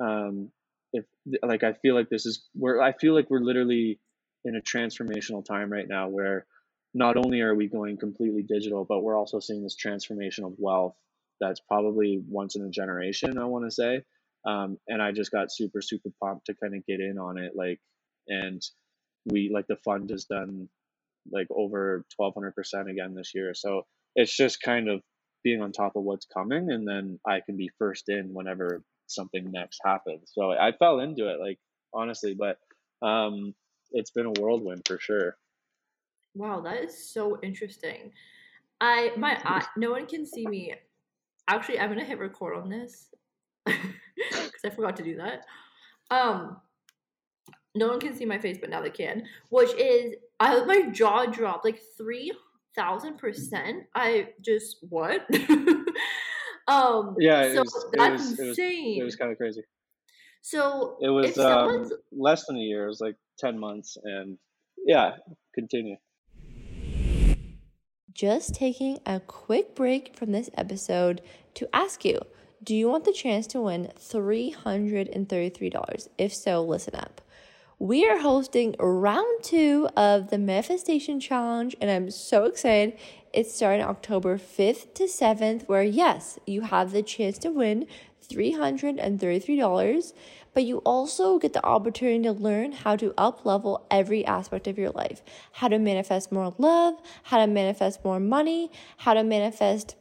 [0.00, 0.52] um,
[0.92, 1.04] if
[1.42, 3.98] like I feel like this is where I feel like we're literally
[4.44, 6.46] in a transformational time right now where
[6.94, 10.94] not only are we going completely digital, but we're also seeing this transformation of wealth
[11.40, 14.02] that's probably once in a generation, I want to say.
[14.46, 17.52] Um, and I just got super, super pumped to kind of get in on it.
[17.56, 17.80] Like,
[18.28, 18.62] and
[19.26, 20.68] we, like, the fund has done
[21.32, 23.54] like over 1200% again this year.
[23.54, 25.00] So it's just kind of
[25.42, 26.70] being on top of what's coming.
[26.70, 30.30] And then I can be first in whenever something next happens.
[30.32, 31.58] So I fell into it, like,
[31.92, 32.58] honestly, but
[33.06, 33.54] um,
[33.94, 35.36] it's been a whirlwind for sure.
[36.34, 38.12] Wow, that is so interesting.
[38.80, 40.74] I my eye, no one can see me.
[41.48, 43.14] Actually, I'm gonna hit record on this
[43.64, 45.46] because I forgot to do that.
[46.10, 46.56] Um,
[47.74, 49.24] no one can see my face, but now they can.
[49.50, 52.32] Which is, I my jaw dropped like three
[52.74, 53.84] thousand percent.
[53.94, 55.22] I just what?
[56.68, 59.00] um, yeah, so was, that's it was, insane.
[59.00, 59.62] It was, was kind of crazy.
[60.42, 62.84] So it was um, less than a year.
[62.84, 64.38] It was like ten months, and
[64.86, 65.16] yeah,
[65.54, 65.96] continue.
[68.12, 71.20] Just taking a quick break from this episode
[71.54, 72.20] to ask you
[72.62, 76.08] do you want the chance to win $333?
[76.16, 77.20] If so, listen up.
[77.78, 82.96] We are hosting round two of the Manifestation Challenge, and I'm so excited.
[83.34, 87.86] It's starting October 5th to 7th, where yes, you have the chance to win
[88.26, 90.12] $333
[90.54, 94.78] but you also get the opportunity to learn how to up level every aspect of
[94.78, 99.96] your life how to manifest more love, how to manifest more money, how to manifest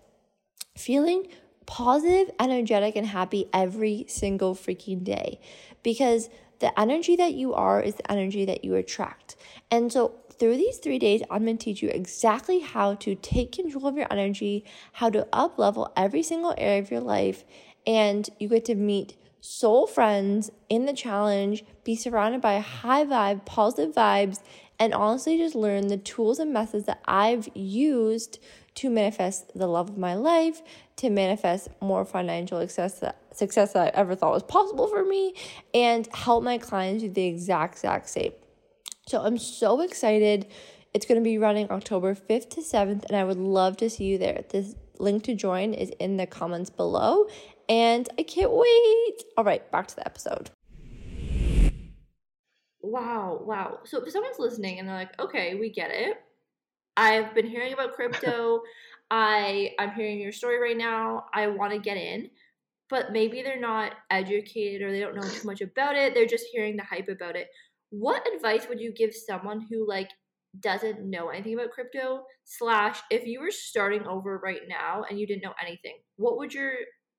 [0.78, 1.28] feeling
[1.66, 5.40] positive, energetic, and happy every single freaking day.
[5.82, 9.36] Because the energy that you are is the energy that you attract.
[9.72, 13.52] And so, through these three days, I'm going to teach you exactly how to take
[13.52, 17.44] control of your energy, how to up level every single area of your life,
[17.86, 23.46] and you get to meet soul friends in the challenge, be surrounded by high vibe,
[23.46, 24.40] positive vibes,
[24.80, 28.40] and honestly just learn the tools and methods that I've used
[28.76, 30.62] to manifest the love of my life,
[30.96, 35.34] to manifest more financial success that, success that I ever thought was possible for me,
[35.74, 38.32] and help my clients do the exact, exact same.
[39.08, 40.48] So I'm so excited.
[40.94, 44.06] It's going to be running October 5th to 7th, and I would love to see
[44.06, 44.46] you there.
[44.48, 47.28] This link to join is in the comments below,
[47.74, 49.24] and I can't wait.
[49.36, 50.52] All right, back to the episode.
[52.84, 53.80] Wow, wow.
[53.84, 56.18] So if someone's listening and they're like, okay, we get it.
[56.96, 58.62] I've been hearing about crypto.
[59.12, 61.26] I I'm hearing your story right now.
[61.34, 62.30] I want to get in,
[62.92, 66.14] but maybe they're not educated or they don't know too much about it.
[66.14, 67.48] They're just hearing the hype about it.
[67.90, 70.10] What advice would you give someone who like
[70.60, 72.26] doesn't know anything about crypto?
[72.44, 76.54] Slash, if you were starting over right now and you didn't know anything, what would
[76.54, 76.74] your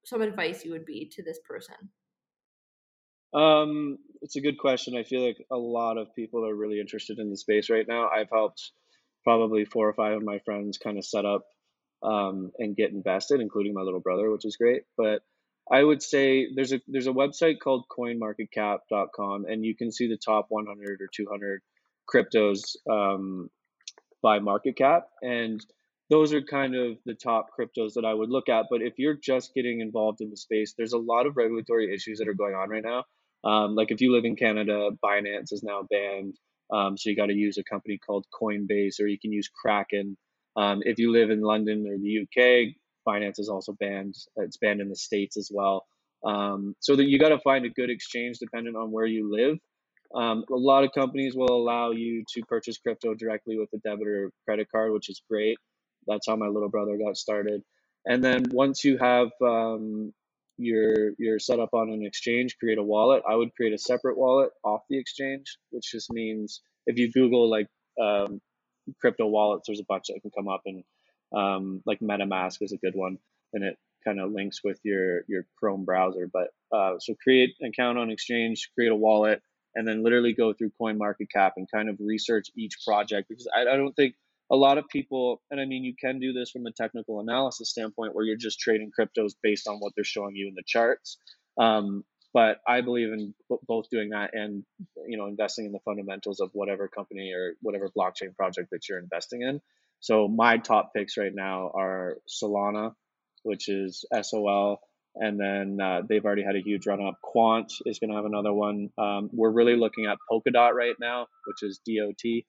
[0.05, 1.77] some advice you would be to this person?
[3.35, 4.97] Um, it's a good question.
[4.97, 8.09] I feel like a lot of people are really interested in the space right now.
[8.09, 8.71] I've helped
[9.25, 11.45] probably four or five of my friends kind of set up
[12.03, 14.83] um, and get invested, including my little brother, which is great.
[14.97, 15.23] But
[15.71, 20.19] I would say there's a there's a website called CoinMarketCap.com, and you can see the
[20.19, 21.63] top 100 or 200
[22.13, 23.49] cryptos um,
[24.23, 25.65] by market cap, and
[26.11, 28.67] those are kind of the top cryptos that I would look at.
[28.71, 32.19] But if you're just getting involved in the space, there's a lot of regulatory issues
[32.19, 33.05] that are going on right now.
[33.45, 36.35] Um, like if you live in Canada, Binance is now banned.
[36.73, 40.17] Um, so you got to use a company called Coinbase, or you can use Kraken.
[40.57, 42.75] Um, if you live in London or the UK,
[43.07, 44.15] Binance is also banned.
[44.37, 45.87] It's banned in the states as well.
[46.25, 49.59] Um, so that you got to find a good exchange dependent on where you live.
[50.15, 54.07] Um, a lot of companies will allow you to purchase crypto directly with a debit
[54.07, 55.59] or credit card, which is great.
[56.07, 57.63] That's how my little brother got started.
[58.07, 60.13] And then once you have um,
[60.57, 63.23] your your set up on an exchange, create a wallet.
[63.29, 67.51] I would create a separate wallet off the exchange, which just means if you Google
[67.51, 67.69] like
[68.01, 68.41] um,
[69.01, 70.85] crypto wallets, there's a bunch that can come up, and
[71.35, 73.19] um, like MetaMask is a good one,
[73.53, 76.29] and it kind of links with your your Chrome browser.
[76.33, 79.43] But uh, so create an account on exchange, create a wallet,
[79.75, 83.49] and then literally go through Coin Market Cap and kind of research each project because
[83.55, 84.15] I, I don't think
[84.51, 87.71] a lot of people, and I mean, you can do this from a technical analysis
[87.71, 91.19] standpoint where you're just trading cryptos based on what they're showing you in the charts.
[91.59, 92.05] Um,
[92.35, 93.33] but I believe in
[93.67, 94.65] both doing that and
[95.07, 98.99] you know investing in the fundamentals of whatever company or whatever blockchain project that you're
[98.99, 99.61] investing in.
[100.01, 102.95] So my top picks right now are Solana,
[103.45, 104.81] which is SOL,
[105.15, 107.21] and then uh, they've already had a huge run up.
[107.23, 108.91] Quant is going to have another one.
[108.99, 112.43] Um, we're really looking at Polkadot right now, which is DOT.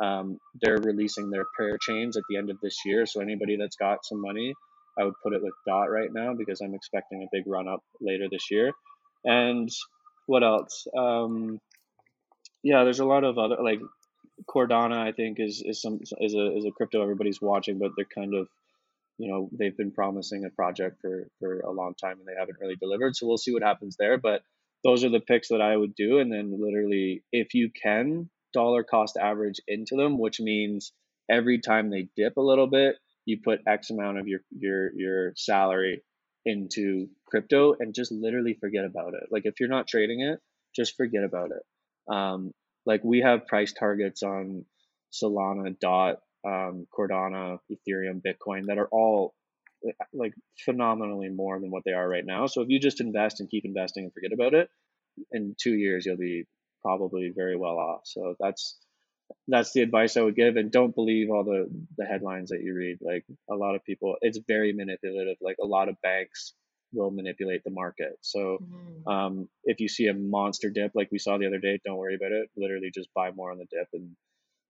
[0.00, 3.06] Um, they're releasing their parachains at the end of this year.
[3.06, 4.54] So anybody that's got some money,
[4.98, 7.80] I would put it with Dot right now because I'm expecting a big run up
[8.00, 8.72] later this year.
[9.24, 9.68] And
[10.26, 10.86] what else?
[10.96, 11.60] Um,
[12.62, 13.80] yeah, there's a lot of other like
[14.48, 14.96] Cardano.
[14.96, 18.34] I think is is some is a is a crypto everybody's watching, but they're kind
[18.34, 18.48] of
[19.18, 22.58] you know they've been promising a project for for a long time and they haven't
[22.60, 23.16] really delivered.
[23.16, 24.18] So we'll see what happens there.
[24.18, 24.42] But
[24.84, 28.82] those are the picks that I would do, and then literally if you can dollar
[28.82, 30.92] cost average into them, which means
[31.30, 35.32] every time they dip a little bit, you put X amount of your your your
[35.36, 36.02] salary
[36.44, 39.28] into crypto and just literally forget about it.
[39.30, 40.40] Like if you're not trading it,
[40.74, 42.12] just forget about it.
[42.12, 42.52] Um,
[42.86, 44.64] like we have price targets on
[45.12, 49.34] Solana, Dot, um, Cardano, Ethereum, Bitcoin that are all
[50.12, 50.32] like
[50.64, 52.46] phenomenally more than what they are right now.
[52.46, 54.70] So if you just invest and keep investing and forget about it,
[55.32, 56.46] in two years you'll be
[56.82, 58.00] probably very well off.
[58.04, 58.78] So that's
[59.46, 60.56] that's the advice I would give.
[60.56, 62.98] And don't believe all the the headlines that you read.
[63.00, 65.36] Like a lot of people, it's very manipulative.
[65.40, 66.54] Like a lot of banks
[66.92, 68.18] will manipulate the market.
[68.22, 69.08] So mm-hmm.
[69.08, 72.14] um, if you see a monster dip like we saw the other day, don't worry
[72.14, 72.48] about it.
[72.56, 73.88] Literally just buy more on the dip.
[73.92, 74.16] And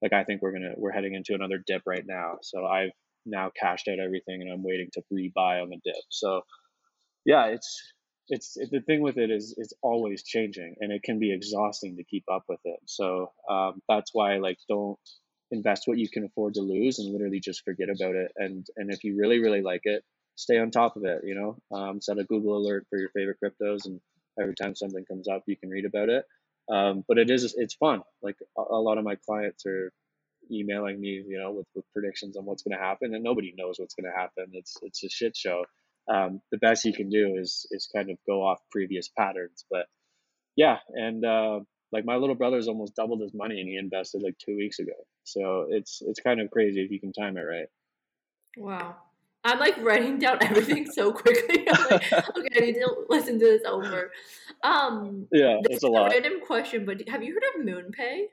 [0.03, 2.39] like I think we're gonna we're heading into another dip right now.
[2.43, 2.93] So I've
[3.27, 6.03] now cashed out everything and I'm waiting to rebuy on the dip.
[6.09, 6.43] So
[7.25, 7.93] yeah, it's
[8.29, 12.05] it's the thing with it is it's always changing and it can be exhausting to
[12.05, 12.81] keep up with it.
[12.87, 14.99] So um, that's why like don't
[15.51, 18.33] invest what you can afford to lose and literally just forget about it.
[18.37, 20.05] And and if you really really like it
[20.37, 21.57] stay on top of it you know?
[21.77, 24.01] Um, set a google alert for your favorite cryptos and
[24.41, 26.25] every time something comes up you can read about it.
[26.71, 28.03] Um, but it is it's fun.
[28.23, 29.93] Like a, a lot of my clients are
[30.51, 33.79] emailing me you know with, with predictions on what's going to happen and nobody knows
[33.79, 34.51] what's going to happen.
[34.53, 35.65] It's it's a shit show
[36.13, 39.65] um, the best you can do is is kind of go off previous patterns.
[39.71, 39.87] But
[40.57, 41.61] yeah, and uh,
[41.93, 44.93] like my little brother's almost doubled his money, and he invested like two weeks ago.
[45.25, 47.69] So it's it's kind of crazy if you can time it right.
[48.57, 48.97] Wow.
[49.45, 51.65] I'm like writing down everything so quickly.
[51.67, 54.11] Like, okay, I need to listen to this over.
[54.63, 56.11] Um, yeah, it's a lot.
[56.11, 58.25] Random question, but have you heard of MoonPay?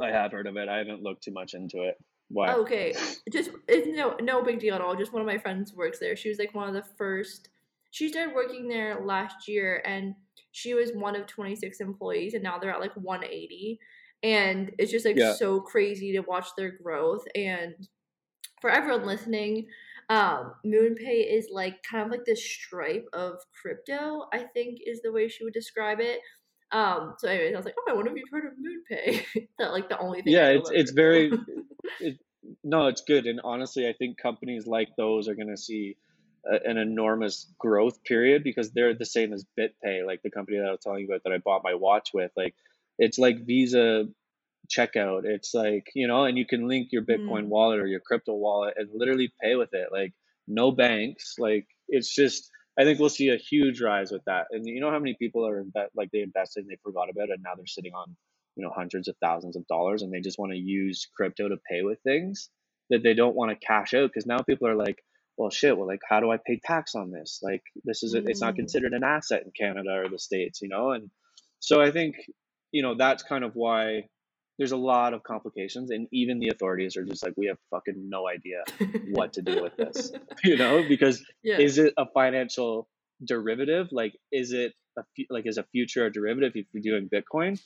[0.00, 0.68] I have heard of it.
[0.68, 1.96] I haven't looked too much into it.
[2.58, 2.94] Okay,
[3.30, 4.96] just it's no no big deal at all.
[4.96, 6.16] Just one of my friends works there.
[6.16, 7.48] She was like one of the first.
[7.90, 10.14] She started working there last year, and
[10.50, 13.78] she was one of 26 employees, and now they're at like 180.
[14.22, 15.34] And it's just like yeah.
[15.34, 17.24] so crazy to watch their growth.
[17.34, 17.74] And
[18.60, 19.66] for everyone listening,
[20.08, 24.26] um, MoonPay is like kind of like this stripe of crypto.
[24.32, 26.20] I think is the way she would describe it.
[26.72, 29.48] Um, so anyways, I was like, oh, I wonder if you've heard of MoonPay.
[29.58, 30.32] that like the only thing.
[30.32, 31.32] Yeah, it's it's very.
[32.00, 32.18] it,
[32.62, 35.96] no, it's good, and honestly, I think companies like those are going to see
[36.46, 40.66] a, an enormous growth period because they're the same as BitPay, like the company that
[40.66, 42.30] I was telling you about that I bought my watch with.
[42.36, 42.54] Like,
[42.98, 44.06] it's like Visa
[44.68, 45.24] checkout.
[45.24, 47.48] It's like you know, and you can link your Bitcoin mm.
[47.48, 49.88] wallet or your crypto wallet and literally pay with it.
[49.92, 50.12] Like,
[50.46, 51.36] no banks.
[51.38, 54.46] Like, it's just I think we'll see a huge rise with that.
[54.50, 57.28] And you know how many people are bet like they invested and they forgot about
[57.28, 58.16] it, and now they're sitting on
[58.56, 61.56] you know hundreds of thousands of dollars, and they just want to use crypto to
[61.70, 62.50] pay with things
[62.90, 65.02] that they don't want to cash out because now people are like,
[65.38, 67.40] well, shit, well, like how do I pay tax on this?
[67.42, 68.58] Like this is a, it's not mm.
[68.58, 71.10] considered an asset in Canada or the states, you know, and
[71.60, 72.16] so I think
[72.72, 74.08] you know that's kind of why
[74.58, 78.08] there's a lot of complications and even the authorities are just like we have fucking
[78.08, 78.62] no idea
[79.10, 80.12] what to do with this
[80.44, 80.84] you know?
[80.88, 81.58] Because yeah.
[81.58, 82.88] is it a financial
[83.24, 83.88] derivative?
[83.90, 87.60] Like is it a like is a future a derivative if you're doing bitcoin?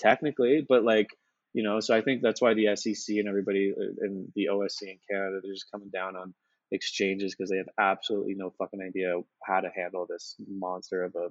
[0.00, 1.08] Technically but like
[1.54, 4.82] you know so i think that's why the sec and everybody uh, and the osc
[4.82, 6.34] in canada they're just coming down on
[6.72, 11.30] exchanges because they have absolutely no fucking idea how to handle this monster of a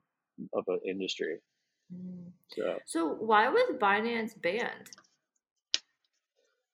[0.57, 1.37] of an industry
[1.93, 2.31] Mm.
[2.49, 4.89] so, so why was Binance banned?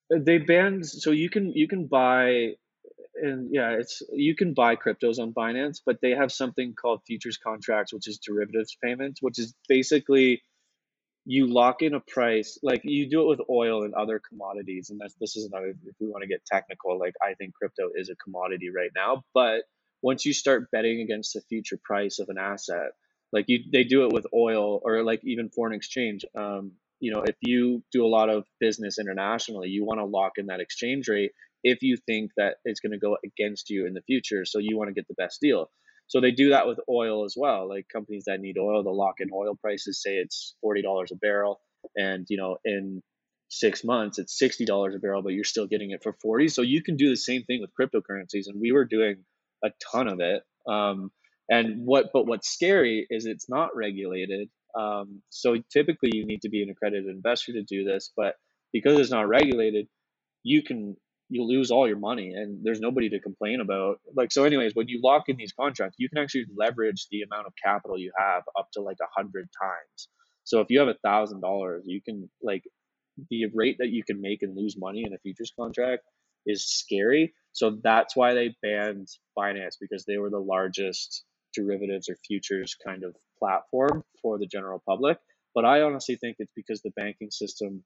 [0.10, 2.56] They banned so you can you can buy
[3.22, 7.38] and yeah, it's you can buy cryptos on Binance, but they have something called futures
[7.38, 10.42] contracts, which is derivatives payments, which is basically
[11.26, 15.00] you lock in a price like you do it with oil and other commodities and
[15.00, 18.10] that's this is another if we want to get technical like i think crypto is
[18.10, 19.62] a commodity right now but
[20.02, 22.92] once you start betting against the future price of an asset
[23.32, 27.22] like you they do it with oil or like even foreign exchange um, you know,
[27.22, 31.08] if you do a lot of business internationally, you want to lock in that exchange
[31.08, 31.32] rate
[31.64, 34.46] if you think that it's going to go against you in the future.
[34.46, 35.70] So you want to get the best deal.
[36.08, 37.70] So they do that with oil as well.
[37.70, 41.62] Like companies that need oil, they'll lock in oil prices, say it's $40 a barrel.
[41.96, 43.02] And, you know, in
[43.50, 46.48] six months, it's $60 a barrel, but you're still getting it for 40.
[46.50, 48.48] So you can do the same thing with cryptocurrencies.
[48.48, 49.24] And we were doing
[49.64, 50.42] a ton of it.
[50.68, 51.12] Um,
[51.50, 54.50] and what, but what's scary is it's not regulated.
[54.78, 58.36] Um, so typically you need to be an accredited investor to do this, but
[58.72, 59.88] because it's not regulated,
[60.44, 60.96] you can
[61.32, 64.00] you lose all your money and there's nobody to complain about.
[64.16, 67.48] Like so anyways, when you lock in these contracts, you can actually leverage the amount
[67.48, 70.08] of capital you have up to like a hundred times.
[70.44, 72.64] So if you have a thousand dollars, you can like
[73.30, 76.04] the rate that you can make and lose money in a futures contract
[76.46, 77.34] is scary.
[77.52, 81.24] So that's why they banned Binance because they were the largest
[81.54, 85.18] derivatives or futures kind of platform for the general public.
[85.56, 87.84] But I honestly think it's because the banking system,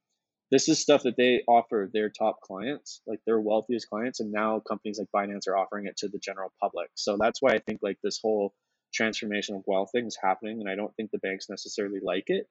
[0.51, 4.59] this is stuff that they offer their top clients, like their wealthiest clients, and now
[4.59, 6.89] companies like Binance are offering it to the general public.
[6.95, 8.53] So that's why I think like this whole
[8.93, 12.47] transformation of wealth thing is happening, and I don't think the banks necessarily like it,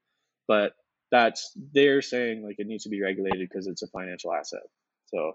[0.49, 0.73] but
[1.11, 4.63] that's they're saying like it needs to be regulated because it's a financial asset.
[5.07, 5.35] So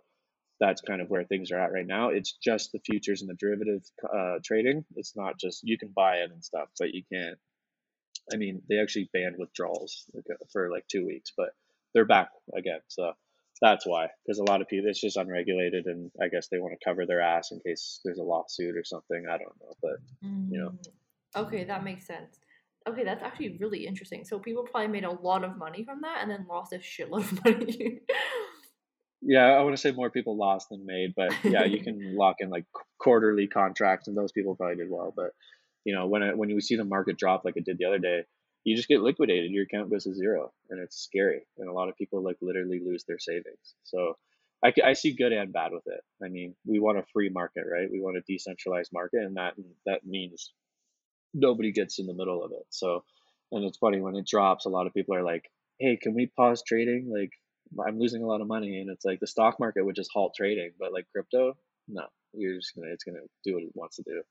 [0.60, 2.10] that's kind of where things are at right now.
[2.10, 4.86] It's just the futures and the derivative uh, trading.
[4.96, 7.38] It's not just you can buy it and stuff, but you can't.
[8.34, 10.06] I mean, they actually banned withdrawals
[10.52, 11.50] for like two weeks, but
[11.94, 12.80] they're back again.
[12.88, 13.14] So
[13.62, 16.74] that's why, because a lot of people, it's just unregulated, and I guess they want
[16.78, 19.26] to cover their ass in case there's a lawsuit or something.
[19.30, 20.70] I don't know, but you know.
[20.70, 22.40] Mm, okay, that makes sense.
[22.88, 24.24] Okay, that's actually really interesting.
[24.24, 27.32] So people probably made a lot of money from that and then lost a shitload
[27.32, 28.00] of money.
[29.22, 32.38] yeah, I want to say more people lost than made, but yeah, you can lock
[32.40, 32.66] in like
[33.00, 35.14] quarterly contracts, and those people probably did well.
[35.16, 35.32] But
[35.84, 38.00] you know, when it, when you see the market drop like it did the other
[38.00, 38.26] day,
[38.64, 39.52] you just get liquidated.
[39.52, 41.42] Your account goes to zero, and it's scary.
[41.58, 43.76] And a lot of people like literally lose their savings.
[43.84, 44.18] So
[44.64, 46.02] I, I see good and bad with it.
[46.24, 47.90] I mean, we want a free market, right?
[47.92, 49.54] We want a decentralized market, and that
[49.86, 50.52] that means
[51.34, 52.66] nobody gets in the middle of it.
[52.70, 53.04] So,
[53.52, 55.50] and it's funny when it drops, a lot of people are like,
[55.80, 57.10] "Hey, can we pause trading?
[57.14, 57.32] Like,
[57.86, 60.34] I'm losing a lot of money." And it's like the stock market would just halt
[60.36, 61.58] trading, but like crypto,
[61.88, 64.24] no, you're just gonna it's gonna do what it wants to do.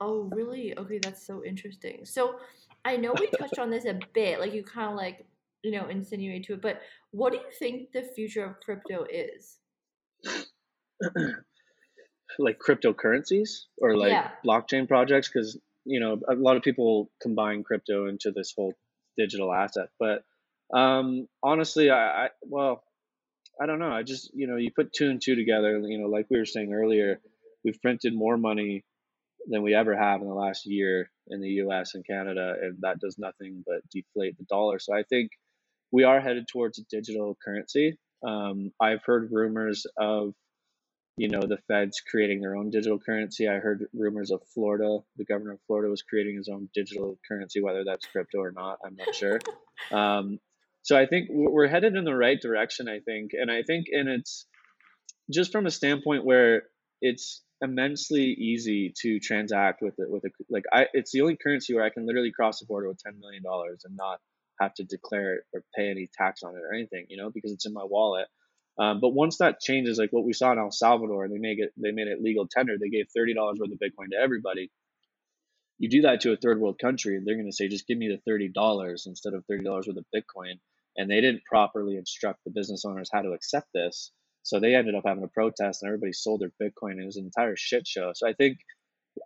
[0.00, 0.76] Oh, really?
[0.76, 2.04] Okay, that's so interesting.
[2.04, 2.38] So,
[2.84, 5.26] I know we touched on this a bit, like you kind of like
[5.62, 6.80] you know insinuate to it, but
[7.10, 9.58] what do you think the future of crypto is?
[12.38, 14.30] like cryptocurrencies or like yeah.
[14.44, 18.74] blockchain projects because you know, a lot of people combine crypto into this whole
[19.16, 20.24] digital asset, but
[20.72, 22.82] um, honestly, I, I well,
[23.60, 23.92] I don't know.
[23.92, 25.78] I just you know, you put two and two together.
[25.78, 27.20] You know, like we were saying earlier,
[27.64, 28.84] we've printed more money
[29.46, 31.94] than we ever have in the last year in the U.S.
[31.94, 34.78] and Canada, and that does nothing but deflate the dollar.
[34.78, 35.30] So I think
[35.90, 37.98] we are headed towards a digital currency.
[38.26, 40.34] Um, I've heard rumors of
[41.16, 43.48] you know, the Fed's creating their own digital currency.
[43.48, 47.62] I heard rumors of Florida, the governor of Florida was creating his own digital currency,
[47.62, 49.40] whether that's crypto or not, I'm not sure.
[49.90, 50.38] Um,
[50.84, 53.30] so I think we're headed in the right direction, I think.
[53.32, 54.46] And I think, and it's
[55.32, 56.64] just from a standpoint where
[57.00, 61.74] it's immensely easy to transact with it, with a, like, I, it's the only currency
[61.74, 64.18] where I can literally cross the border with $10 million and not
[64.60, 67.52] have to declare it or pay any tax on it or anything, you know, because
[67.52, 68.26] it's in my wallet.
[68.78, 71.72] Um, but once that changes, like what we saw in El Salvador, they made it
[71.80, 72.74] they made it legal tender.
[72.78, 74.70] They gave thirty dollars worth of Bitcoin to everybody.
[75.78, 77.98] You do that to a third world country, and they're going to say, just give
[77.98, 80.58] me the thirty dollars instead of thirty dollars worth of Bitcoin.
[80.96, 84.94] And they didn't properly instruct the business owners how to accept this, so they ended
[84.94, 87.00] up having a protest, and everybody sold their Bitcoin.
[87.00, 88.12] It was an entire shit show.
[88.14, 88.58] So I think,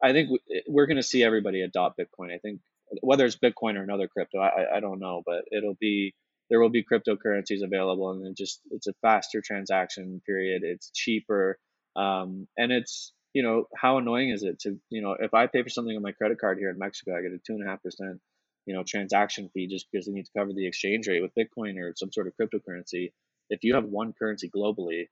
[0.03, 0.31] I think
[0.69, 2.33] we're going to see everybody adopt Bitcoin.
[2.33, 2.61] I think
[3.03, 6.15] whether it's Bitcoin or another crypto, I, I don't know, but it'll be
[6.51, 11.59] there will be cryptocurrencies available and it just it's a faster transaction period it's cheaper
[11.97, 15.63] um, and it's you know how annoying is it to you know if i pay
[15.63, 17.71] for something on my credit card here in mexico i get a two and a
[17.71, 18.21] half percent
[18.69, 21.79] you know transaction fee just because they need to cover the exchange rate with bitcoin
[21.79, 23.13] or some sort of cryptocurrency
[23.51, 25.09] if you have one currency globally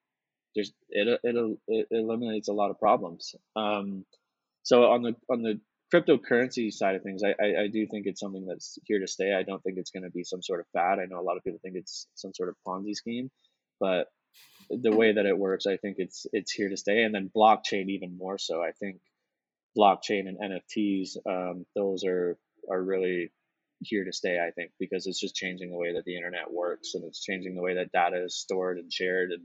[0.54, 4.04] there's it, it, it eliminates a lot of problems um,
[4.62, 5.60] so on the on the
[5.92, 9.32] cryptocurrency side of things, I, I, I, do think it's something that's here to stay.
[9.32, 10.98] I don't think it's going to be some sort of fad.
[10.98, 13.30] I know a lot of people think it's some sort of Ponzi scheme,
[13.78, 14.08] but
[14.68, 17.02] the way that it works, I think it's it's here to stay.
[17.02, 18.62] And then blockchain even more so.
[18.62, 18.96] I think
[19.78, 22.36] blockchain and NFTs, um, those are
[22.68, 23.30] are really
[23.80, 24.38] here to stay.
[24.38, 27.54] I think because it's just changing the way that the internet works and it's changing
[27.54, 29.42] the way that data is stored and shared and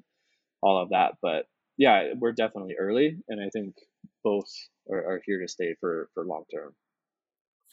[0.61, 1.13] all of that.
[1.21, 1.45] But
[1.77, 3.75] yeah, we're definitely early, and I think
[4.23, 4.47] both
[4.89, 6.73] are, are here to stay for for long term.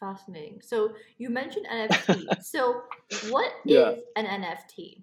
[0.00, 0.60] Fascinating.
[0.62, 2.42] So you mentioned NFT.
[2.42, 2.82] so
[3.30, 3.90] what Yeah.
[3.90, 5.02] is an NFT?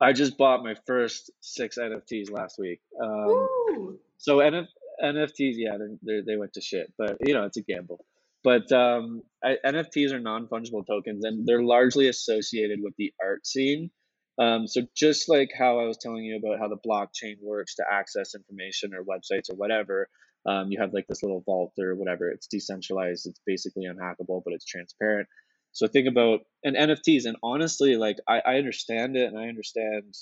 [0.00, 2.80] I just bought my first six NFTs last week.
[3.02, 4.66] Um, so NF-
[5.02, 8.04] NFTs, yeah, they're, they're, they went to shit, but you know it's a gamble.
[8.44, 13.46] But um, I, NFTs are non fungible tokens, and they're largely associated with the art
[13.46, 13.90] scene.
[14.38, 17.84] Um, so just like how I was telling you about how the blockchain works to
[17.90, 20.08] access information or websites or whatever,
[20.46, 22.30] um, you have like this little vault or whatever.
[22.30, 23.26] It's decentralized.
[23.26, 25.28] It's basically unhackable, but it's transparent.
[25.72, 30.14] So think about and NFTs, and honestly, like I, I understand it and I understand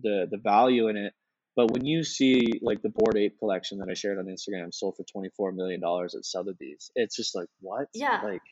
[0.00, 1.12] the the value in it.
[1.56, 4.96] But when you see like the Bored Ape collection that I shared on Instagram sold
[4.96, 7.86] for twenty four million dollars at Sotheby's, it's just like what?
[7.94, 8.20] Yeah.
[8.22, 8.42] Like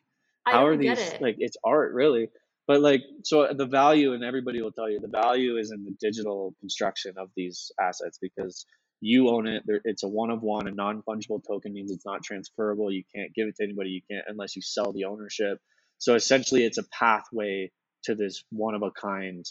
[0.45, 1.21] how are these it.
[1.21, 2.31] like it's art really?
[2.67, 5.85] But like so uh, the value and everybody will tell you the value is in
[5.85, 8.65] the digital construction of these assets because
[9.03, 9.65] you own it.
[9.85, 10.67] It's a one of one.
[10.67, 12.91] A non fungible token means it's not transferable.
[12.91, 13.91] You can't give it to anybody.
[13.91, 15.59] You can't unless you sell the ownership.
[15.99, 17.71] So essentially, it's a pathway
[18.05, 19.45] to this one of a kind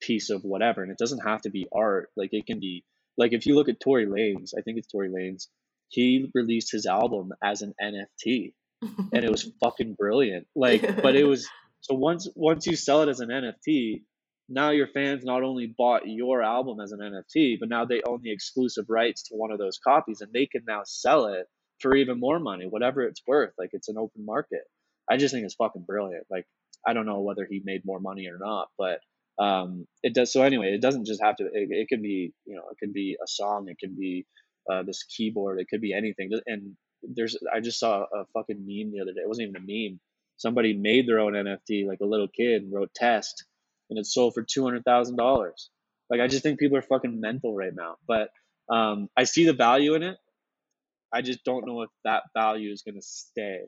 [0.00, 2.10] piece of whatever, and it doesn't have to be art.
[2.16, 2.84] Like it can be
[3.18, 5.46] like if you look at Tory Lanez, I think it's Tory Lanez.
[5.88, 10.46] He released his album as an NFT, and it was fucking brilliant.
[10.54, 11.48] Like, but it was
[11.80, 14.02] so once once you sell it as an NFT,
[14.48, 18.20] now your fans not only bought your album as an NFT, but now they own
[18.22, 21.46] the exclusive rights to one of those copies, and they can now sell it
[21.80, 23.52] for even more money, whatever it's worth.
[23.58, 24.62] Like it's an open market.
[25.10, 26.26] I just think it's fucking brilliant.
[26.30, 26.46] Like
[26.86, 29.00] I don't know whether he made more money or not, but
[29.38, 30.32] um, it does.
[30.32, 31.44] So anyway, it doesn't just have to.
[31.44, 33.68] It, it can be you know it could be a song.
[33.68, 34.26] It could be
[34.70, 35.60] uh, this keyboard.
[35.60, 36.30] It could be anything.
[36.46, 39.20] And there's I just saw a fucking meme the other day.
[39.22, 40.00] It wasn't even a meme.
[40.38, 43.44] Somebody made their own NFT, like a little kid, and wrote test,
[43.90, 45.70] and it sold for two hundred thousand dollars.
[46.10, 47.96] Like I just think people are fucking mental right now.
[48.06, 48.30] But
[48.72, 50.16] um, I see the value in it.
[51.12, 53.60] I just don't know if that value is going to stay.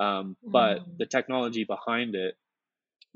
[0.00, 0.98] Um, but Mm.
[0.98, 2.34] the technology behind it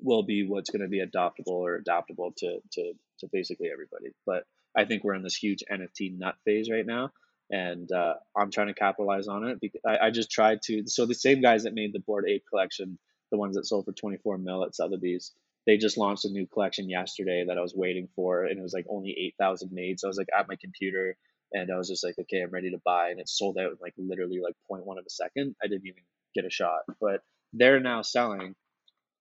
[0.00, 4.12] will be what's going to be adoptable or adaptable to, to, to basically everybody.
[4.26, 4.44] But
[4.76, 7.10] I think we're in this huge NFT nut phase right now.
[7.50, 9.58] And uh, I'm trying to capitalize on it.
[9.60, 10.84] Because I, I just tried to.
[10.86, 12.98] So the same guys that made the Bored Ape collection,
[13.30, 15.32] the ones that sold for 24 mil at Sotheby's,
[15.66, 18.72] they just launched a new collection yesterday that I was waiting for, and it was
[18.72, 20.00] like only 8,000 made.
[20.00, 21.16] So I was like at my computer,
[21.52, 23.78] and I was just like, okay, I'm ready to buy, and it sold out in
[23.80, 25.56] like literally like 0.1 of a second.
[25.62, 26.02] I didn't even
[26.34, 27.22] get a shot, but
[27.52, 28.54] they're now selling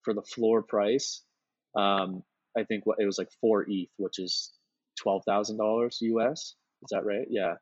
[0.07, 1.21] for the floor price.
[1.75, 2.23] Um,
[2.57, 4.53] I think what it was like four ETH, which is
[4.97, 6.55] twelve thousand dollars US.
[6.81, 7.27] Is that right?
[7.29, 7.55] Yeah,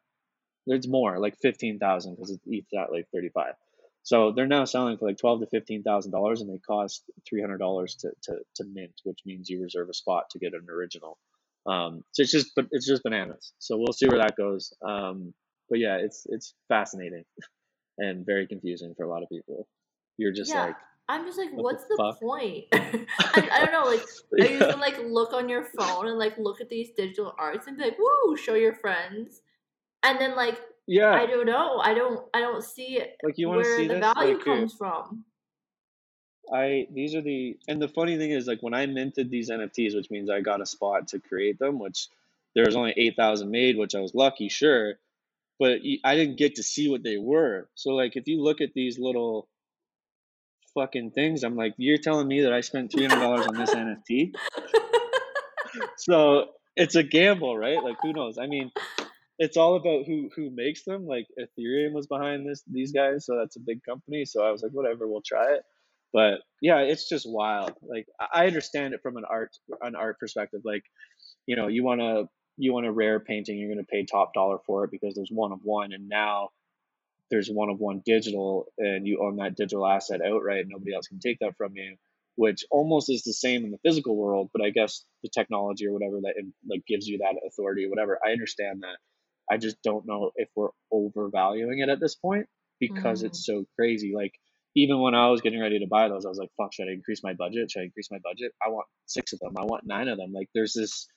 [0.67, 3.55] there's more, like fifteen thousand because ETH's at like thirty five.
[4.03, 7.41] So they're now selling for like twelve to fifteen thousand dollars, and they cost three
[7.41, 10.67] hundred dollars to, to to mint, which means you reserve a spot to get an
[10.69, 11.17] original.
[11.65, 13.53] Um, so it's just but it's just bananas.
[13.57, 14.71] So we'll see where that goes.
[14.87, 15.33] Um,
[15.67, 17.25] but yeah, it's it's fascinating
[17.97, 19.67] and very confusing for a lot of people.
[20.17, 20.65] You're just yeah.
[20.67, 20.75] like,
[21.07, 22.65] I'm just like, what what's the the, point?
[22.73, 23.89] I, I don't know.
[23.89, 24.03] Like,
[24.39, 27.67] are you gonna like look on your phone and like look at these digital arts
[27.67, 29.41] and be like, "Woo!" Show your friends,
[30.03, 31.79] and then like, yeah, I don't know.
[31.79, 32.25] I don't.
[32.33, 34.13] I don't see like you want to where see the this?
[34.13, 35.25] value Like, comes from.
[36.51, 39.95] I these are the and the funny thing is like when I minted these NFTs,
[39.95, 42.07] which means I got a spot to create them, which
[42.55, 44.95] there was only eight thousand made, which I was lucky, sure,
[45.59, 47.67] but I didn't get to see what they were.
[47.75, 49.47] So like if you look at these little
[50.75, 53.73] fucking things, I'm like, you're telling me that I spent three hundred dollars on this
[53.75, 54.33] NFT?
[55.97, 56.45] So
[56.75, 57.83] it's a gamble, right?
[57.83, 58.37] Like who knows?
[58.37, 58.71] I mean,
[59.39, 61.05] it's all about who who makes them.
[61.05, 64.25] Like Ethereum was behind this these guys, so that's a big company.
[64.25, 65.61] So I was like, whatever, we'll try it.
[66.13, 67.73] But yeah, it's just wild.
[67.81, 69.51] Like I understand it from an art
[69.81, 70.61] an art perspective.
[70.63, 70.83] Like
[71.45, 72.25] you know, you want to
[72.57, 75.31] you want a rare painting, you're going to pay top dollar for it because there's
[75.31, 76.49] one of one, and now
[77.31, 80.65] there's one of one digital, and you own that digital asset outright.
[80.67, 81.95] Nobody else can take that from you,
[82.35, 84.49] which almost is the same in the physical world.
[84.53, 86.35] But I guess the technology or whatever that
[86.69, 88.19] like gives you that authority or whatever.
[88.25, 88.97] I understand that.
[89.51, 92.47] I just don't know if we're overvaluing it at this point
[92.79, 93.27] because Mm.
[93.27, 94.13] it's so crazy.
[94.15, 94.33] Like
[94.75, 96.93] even when I was getting ready to buy those, I was like, "Fuck, should I
[96.93, 97.71] increase my budget?
[97.71, 98.53] Should I increase my budget?
[98.65, 99.53] I want six of them.
[99.57, 101.07] I want nine of them." Like there's this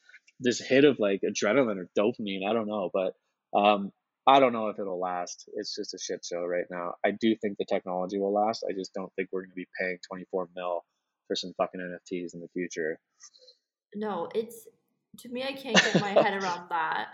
[0.41, 2.47] this hit of like adrenaline or dopamine.
[2.49, 3.15] I don't know, but
[3.59, 3.93] um,
[4.29, 5.49] I don't know if it'll last.
[5.55, 6.95] It's just a shit show right now.
[7.05, 8.63] I do think the technology will last.
[8.69, 10.85] I just don't think we're going to be paying 24 mil
[11.27, 12.99] for some fucking NFTs in the future.
[13.95, 14.67] No, it's
[15.21, 17.07] to me I can't get my head around that.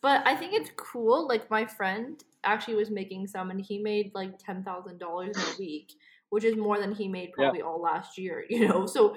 [0.00, 1.28] But I think it's cool.
[1.28, 5.42] Like my friend actually was making some and he made like ten thousand dollars in
[5.42, 5.92] a week,
[6.30, 7.44] which is more than he made Yeah.
[7.44, 8.86] probably all last year, you know.
[8.86, 9.14] So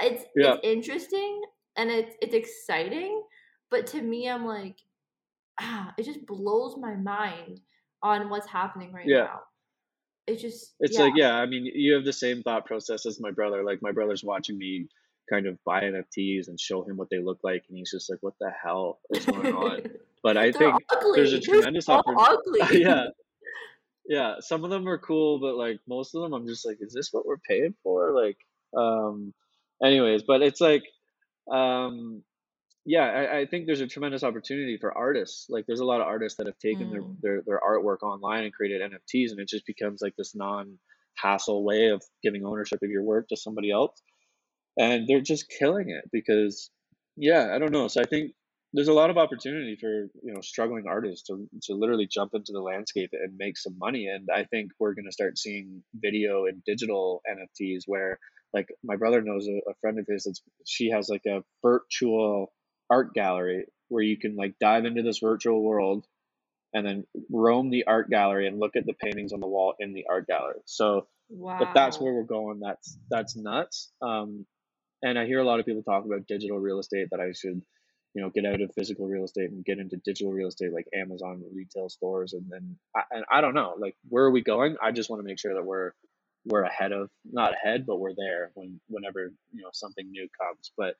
[0.00, 0.54] it's Yeah.
[0.54, 1.42] it's interesting
[1.76, 3.22] and it's it's exciting,
[3.70, 4.76] but to me I'm like
[5.60, 7.60] ah, it just blows my mind
[8.02, 9.24] on what's happening right Yeah.
[9.24, 9.40] now.
[10.26, 11.04] it's just it's yeah.
[11.04, 13.92] like yeah i mean you have the same thought process as my brother like my
[13.92, 14.86] brother's watching me
[15.30, 18.18] kind of buy nfts and show him what they look like and he's just like
[18.22, 19.82] what the hell is going on
[20.22, 20.74] but i think
[21.14, 23.06] there's a tremendous opportunity yeah
[24.08, 26.92] yeah some of them are cool but like most of them i'm just like is
[26.92, 28.36] this what we're paying for like
[28.76, 29.32] um
[29.82, 30.84] anyways but it's like
[31.50, 32.22] um
[32.86, 35.46] yeah I, I think there's a tremendous opportunity for artists.
[35.50, 37.20] Like there's a lot of artists that have taken their, Mm.
[37.20, 40.78] their their artwork online and created nfts and it just becomes like this non
[41.16, 44.00] hassle way of giving ownership of your work to somebody else.
[44.78, 46.70] And they're just killing it because
[47.16, 47.88] yeah i don't know.
[47.88, 48.32] So i think
[48.72, 52.52] there's a lot of opportunity for you know struggling artists to, to literally jump into
[52.52, 54.06] the landscape and make some money.
[54.08, 58.18] And i think we're going to start seeing video and digital nfts where
[58.54, 62.52] like my brother knows a, a friend of his that's she has like a virtual
[62.90, 66.06] art gallery where you can like dive into this virtual world
[66.74, 69.92] and then roam the art gallery and look at the paintings on the wall in
[69.92, 70.60] the art gallery.
[70.64, 71.58] So wow.
[71.58, 72.60] but that's where we're going.
[72.60, 73.92] That's that's nuts.
[74.02, 74.46] Um
[75.02, 77.62] and i hear a lot of people talk about digital real estate that i should
[78.14, 80.86] you know get out of physical real estate and get into digital real estate like
[80.94, 84.76] amazon retail stores and then I, and I don't know like where are we going?
[84.82, 85.92] I just want to make sure that we're
[86.46, 90.72] we're ahead of not ahead but we're there when whenever you know something new comes.
[90.76, 90.94] But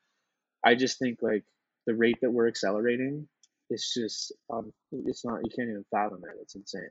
[0.65, 1.45] i just think like
[1.87, 3.27] the rate that we're accelerating
[3.71, 6.89] it's just um it's not you can't even fathom it it's insane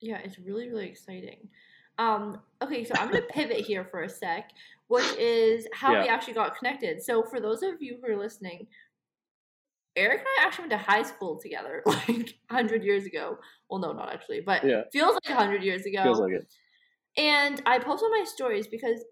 [0.00, 1.48] Yeah, it's really, really exciting.
[1.98, 4.50] Um, okay, so I'm gonna pivot here for a sec,
[4.88, 7.02] which is how we actually got connected.
[7.02, 8.66] So for those of you who are listening,
[9.96, 13.38] Eric and I actually went to high school together, like hundred years ago.
[13.70, 14.82] Well, no, not actually, but Yeah.
[14.92, 16.02] feels like hundred years ago.
[16.02, 16.46] feels like it
[17.16, 19.02] And I post on my stories because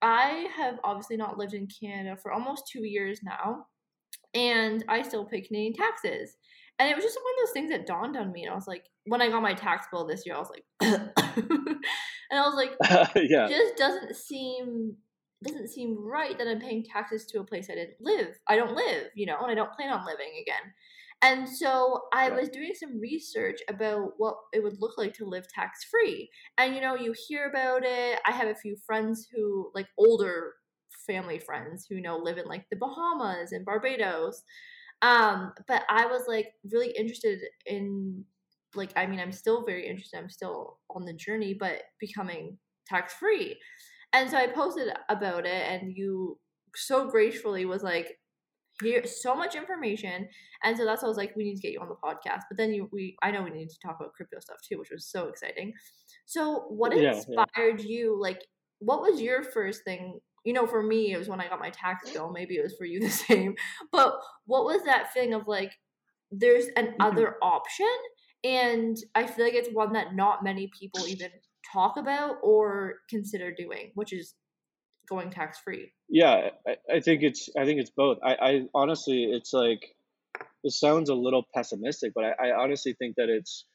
[0.00, 3.66] I have obviously not lived in Canada for almost two years now,
[4.34, 6.36] and I still pay Canadian taxes.
[6.78, 8.66] And it was just one of those things that dawned on me, and I was
[8.66, 11.84] like, when I got my tax bill this year, I was like, and
[12.32, 12.70] I was like,
[13.16, 14.96] yeah it just doesn't seem
[15.42, 18.38] doesn't seem right that I'm paying taxes to a place I didn't live.
[18.48, 20.72] I don't live, you know, and I don't plan on living again.
[21.22, 25.46] And so I was doing some research about what it would look like to live
[25.48, 26.30] tax free.
[26.56, 28.18] And you know, you hear about it.
[28.26, 30.54] I have a few friends who like older
[31.12, 34.42] family friends who you know live in like the Bahamas and Barbados.
[35.02, 38.24] Um, but I was like really interested in
[38.74, 40.18] like I mean I'm still very interested.
[40.18, 43.58] I'm still on the journey, but becoming tax free.
[44.12, 46.38] And so I posted about it, and you
[46.76, 48.18] so gracefully was like,
[48.82, 50.28] "Here, so much information."
[50.64, 52.42] And so that's why I was like, "We need to get you on the podcast."
[52.50, 54.90] But then you, we, I know we need to talk about crypto stuff too, which
[54.90, 55.72] was so exciting.
[56.26, 57.44] So, what Yeah, yeah.
[57.46, 58.18] inspired you?
[58.20, 58.40] Like,
[58.78, 60.20] what was your first thing?
[60.44, 62.30] You know, for me, it was when I got my tax bill.
[62.30, 63.54] Maybe it was for you the same.
[63.92, 64.14] But
[64.46, 65.72] what was that thing of like,
[66.30, 67.02] there's an mm-hmm.
[67.02, 67.86] other option?
[68.42, 71.30] And I feel like it's one that not many people even
[71.72, 74.34] talk about or consider doing, which is
[75.08, 75.92] going tax free.
[76.08, 78.18] Yeah, I, I think it's I think it's both.
[78.24, 79.94] I, I honestly it's like
[80.64, 83.66] it sounds a little pessimistic, but I, I honestly think that it's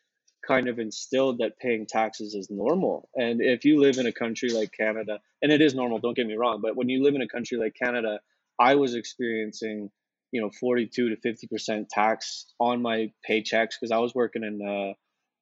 [0.47, 3.09] kind of instilled that paying taxes is normal.
[3.15, 6.27] And if you live in a country like Canada, and it is normal, don't get
[6.27, 8.19] me wrong, but when you live in a country like Canada,
[8.59, 9.89] I was experiencing,
[10.31, 14.93] you know, 42 to 50% tax on my paychecks because I was working in uh,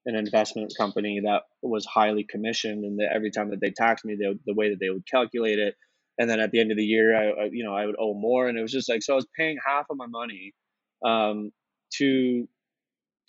[0.05, 4.33] an investment company that was highly commissioned and every time that they taxed me, they,
[4.45, 5.75] the way that they would calculate it,
[6.17, 8.13] and then at the end of the year, I, I you know I would owe
[8.13, 10.53] more, and it was just like so I was paying half of my money
[11.03, 11.51] um,
[11.93, 12.47] to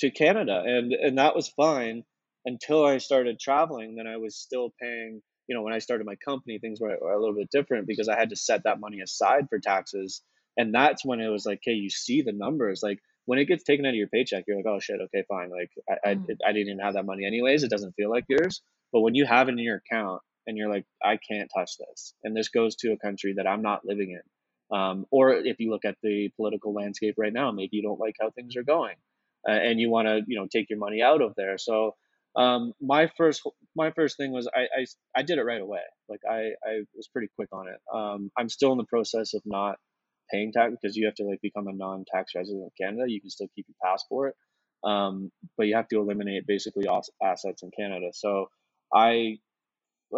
[0.01, 2.05] to Canada, and and that was fine
[2.45, 3.97] until I started traveling.
[3.97, 5.23] Then I was still paying.
[5.47, 8.09] You know, when I started my company, things were, were a little bit different because
[8.09, 10.23] I had to set that money aside for taxes,
[10.57, 12.83] and that's when it was like, hey, you see the numbers.
[12.83, 15.51] Like when it gets taken out of your paycheck, you're like, oh shit, okay, fine.
[15.51, 16.37] Like I I, Mm.
[16.47, 17.63] I didn't even have that money anyways.
[17.63, 18.63] It doesn't feel like yours.
[18.93, 22.15] But when you have it in your account and you're like, I can't touch this,
[22.23, 25.71] and this goes to a country that I'm not living in, um, or if you
[25.71, 28.95] look at the political landscape right now, maybe you don't like how things are going,
[29.51, 31.59] and you want to, you know, take your money out of there.
[31.59, 31.95] So
[32.37, 33.43] um, my first
[33.77, 34.87] my first thing was I, I
[35.17, 35.81] I did it right away.
[36.09, 37.81] Like I I was pretty quick on it.
[37.93, 39.77] Um, I'm still in the process of not
[40.33, 43.05] paying tax because you have to like become a non-tax resident of Canada.
[43.07, 44.35] You can still keep your passport,
[44.83, 48.09] um, but you have to eliminate basically all assets in Canada.
[48.13, 48.49] So
[48.93, 49.39] I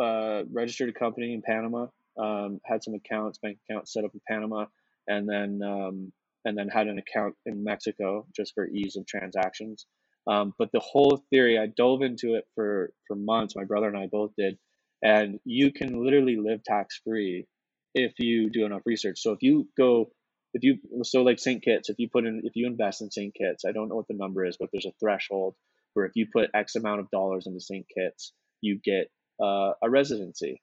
[0.01, 4.21] uh, registered a company in Panama, um, had some accounts, bank accounts set up in
[4.29, 4.67] Panama,
[5.07, 6.13] and then um,
[6.47, 9.85] and then had an account in Mexico just for ease of transactions.
[10.29, 13.57] Um, but the whole theory, I dove into it for for months.
[13.57, 14.57] My brother and I both did,
[15.03, 17.47] and you can literally live tax free
[17.95, 19.19] if you do enough research.
[19.21, 20.11] So if you go,
[20.55, 21.63] if you so like St.
[21.63, 23.35] Kitts, if you put in, if you invest in St.
[23.35, 25.55] Kitts, I don't know what the number is, but there's a threshold
[25.95, 27.87] where if you put X amount of dollars into St.
[27.93, 29.11] Kitts, you get
[29.43, 30.61] uh, a residency,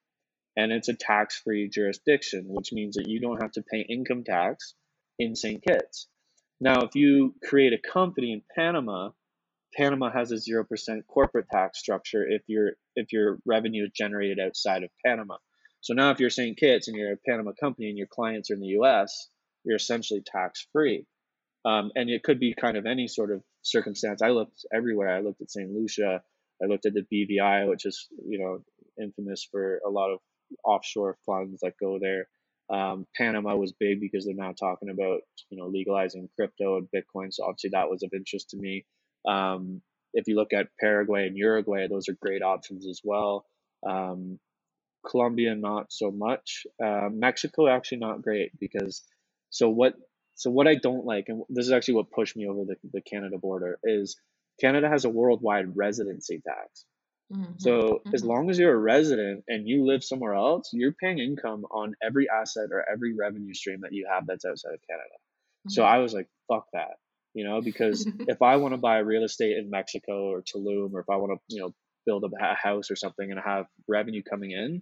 [0.56, 4.76] and it's a tax-free jurisdiction, which means that you don't have to pay income tax
[5.20, 5.64] in St.
[5.64, 6.08] Kitts.
[6.60, 9.12] Now, if you create a company in Panama,
[9.76, 14.40] Panama has a zero percent corporate tax structure if your if your revenue is generated
[14.40, 15.38] outside of Panama.
[15.82, 16.58] So now, if you're St.
[16.58, 19.28] Kitts and you're a Panama company and your clients are in the U.S.,
[19.66, 21.06] you're essentially tax free.
[21.66, 24.22] Um, and it could be kind of any sort of circumstance.
[24.22, 25.16] I looked everywhere.
[25.16, 25.72] I looked at St.
[25.72, 26.22] Lucia.
[26.62, 28.64] I looked at the BVI, which is you know
[29.02, 30.20] infamous for a lot of
[30.64, 32.28] offshore funds that go there.
[32.70, 37.34] Um, Panama was big because they're now talking about you know legalizing crypto and Bitcoin.
[37.34, 38.86] So obviously that was of interest to me.
[39.28, 39.82] Um,
[40.14, 43.46] if you look at Paraguay and Uruguay, those are great options as well.
[43.86, 44.40] Um,
[45.06, 46.66] Colombia, not so much.
[46.84, 49.04] Uh, Mexico, actually not great because
[49.50, 49.96] so what
[50.36, 53.02] so what I don't like, and this is actually what pushed me over the, the
[53.02, 54.16] Canada border, is
[54.60, 56.86] Canada has a worldwide residency tax.
[57.34, 57.54] Mm-hmm.
[57.58, 58.14] So mm-hmm.
[58.14, 61.96] as long as you're a resident and you live somewhere else, you're paying income on
[62.02, 65.16] every asset or every revenue stream that you have that's outside of Canada.
[65.16, 65.70] Mm-hmm.
[65.72, 66.98] So I was like, fuck that,
[67.34, 71.00] you know, because if I want to buy real estate in Mexico or Tulum, or
[71.00, 71.74] if I want to, you know,
[72.06, 74.82] build a house or something and have revenue coming in,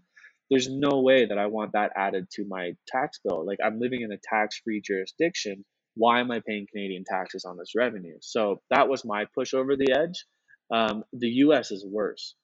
[0.50, 3.46] there's no way that I want that added to my tax bill.
[3.46, 5.64] Like I'm living in a tax free jurisdiction.
[5.96, 8.18] Why am I paying Canadian taxes on this revenue?
[8.22, 10.26] So that was my push over the edge.
[10.74, 12.36] Um, the US is worse.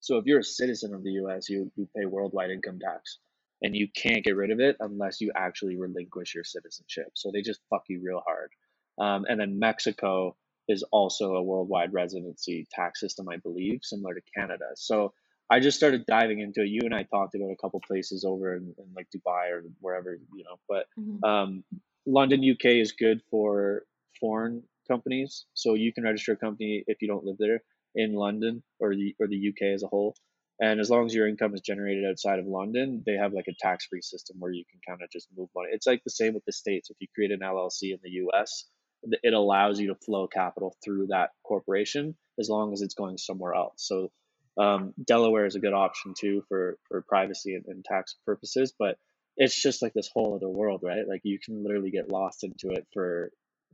[0.00, 3.18] So if you're a citizen of the US, you, you pay worldwide income tax
[3.62, 7.08] and you can't get rid of it unless you actually relinquish your citizenship.
[7.14, 8.50] So they just fuck you real hard.
[8.98, 10.36] Um, and then Mexico
[10.68, 14.66] is also a worldwide residency tax system, I believe, similar to Canada.
[14.74, 15.12] So
[15.48, 16.68] I just started diving into it.
[16.68, 20.18] You and I talked about a couple places over in, in like Dubai or wherever,
[20.34, 21.24] you know, but mm-hmm.
[21.24, 21.64] um,
[22.04, 23.84] London, UK is good for
[24.18, 25.46] foreign companies.
[25.54, 27.62] So you can register a company if you don't live there
[27.96, 30.14] in London or the or the UK as a whole.
[30.60, 33.54] And as long as your income is generated outside of London, they have like a
[33.60, 35.68] tax free system where you can kind of just move money.
[35.72, 36.88] It's like the same with the States.
[36.88, 38.64] If you create an LLC in the US,
[39.02, 43.54] it allows you to flow capital through that corporation as long as it's going somewhere
[43.54, 43.86] else.
[43.86, 44.10] So
[44.58, 48.96] um, Delaware is a good option too for for privacy and, and, tax purposes, but
[49.36, 51.06] it's just like this whole other world, right?
[51.06, 53.30] Like you can literally get lost into it for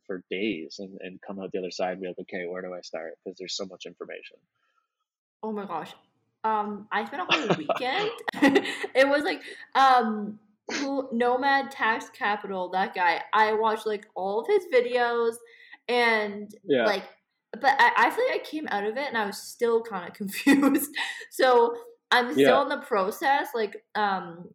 [0.07, 2.75] for days and, and come out the other side and be like, okay, where do
[2.75, 3.13] I start?
[3.25, 4.37] Because there's so much information.
[5.43, 5.93] Oh my gosh.
[6.45, 8.11] Um, I spent a whole weekend.
[8.95, 9.43] it was like
[9.75, 10.39] um
[10.75, 13.21] who Nomad Tax Capital, that guy.
[13.33, 15.35] I watched like all of his videos
[15.89, 16.87] and yeah.
[16.87, 17.05] like
[17.61, 20.09] but I, I feel like I came out of it and I was still kind
[20.09, 20.91] of confused.
[21.31, 21.77] so
[22.11, 22.63] I'm still yeah.
[22.63, 24.49] in the process, like um,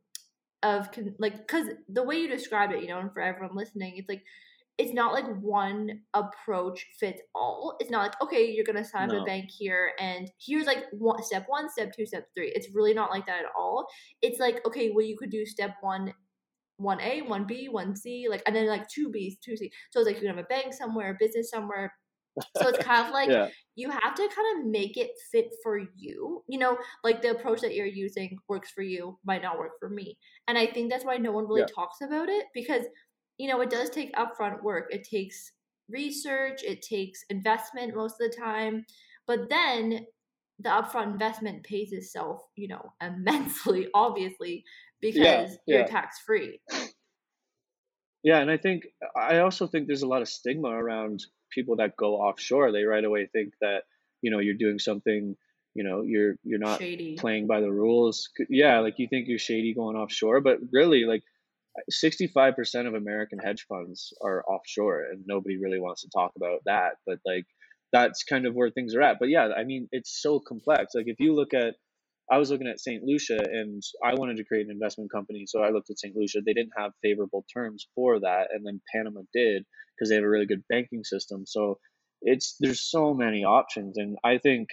[0.64, 3.96] of con- like because the way you described it, you know, and for everyone listening,
[3.98, 4.24] it's like
[4.78, 7.76] it's not like one approach fits all.
[7.80, 9.18] It's not like okay, you're gonna sign no.
[9.18, 12.52] up a bank here, and here's like one step one, step two, step three.
[12.56, 13.88] It's really not like that at all.
[14.22, 16.14] It's like okay, well, you could do step one
[16.78, 19.72] one A, one B, one C, like and then like two B's, two C.
[19.92, 21.92] So it's like you can have a bank somewhere, a business somewhere,
[22.56, 23.48] so it's kind of like yeah.
[23.76, 26.44] you have to kind of make it fit for you.
[26.48, 29.90] You know, like the approach that you're using works for you, might not work for
[29.90, 30.18] me.
[30.48, 31.76] And I think that's why no one really yeah.
[31.76, 32.84] talks about it because,
[33.38, 34.88] you know, it does take upfront work.
[34.90, 35.52] It takes
[35.90, 38.86] research, it takes investment most of the time.
[39.26, 40.06] But then
[40.60, 44.64] the upfront investment pays itself, you know, immensely, obviously,
[45.02, 46.60] because yeah, you're tax free.
[48.24, 48.84] Yeah, and I think
[49.16, 52.72] I also think there's a lot of stigma around people that go offshore.
[52.72, 53.84] They right away think that
[54.22, 55.36] you know you're doing something.
[55.76, 57.16] You know, you're you're not shady.
[57.18, 58.30] playing by the rules.
[58.50, 61.24] Yeah, like you think you're shady going offshore, but really, like
[61.92, 66.96] 65% of American hedge funds are offshore, and nobody really wants to talk about that.
[67.06, 67.46] But like
[67.94, 69.18] that's kind of where things are at.
[69.20, 70.94] But yeah, I mean, it's so complex.
[70.96, 71.76] Like if you look at
[72.30, 73.04] I was looking at St.
[73.04, 75.46] Lucia and I wanted to create an investment company.
[75.48, 76.14] So I looked at St.
[76.16, 76.40] Lucia.
[76.46, 78.48] They didn't have favorable terms for that.
[78.52, 79.66] And then Panama did
[79.96, 81.46] because they have a really good banking system.
[81.46, 81.80] So
[82.22, 83.98] it's there's so many options.
[83.98, 84.70] And I think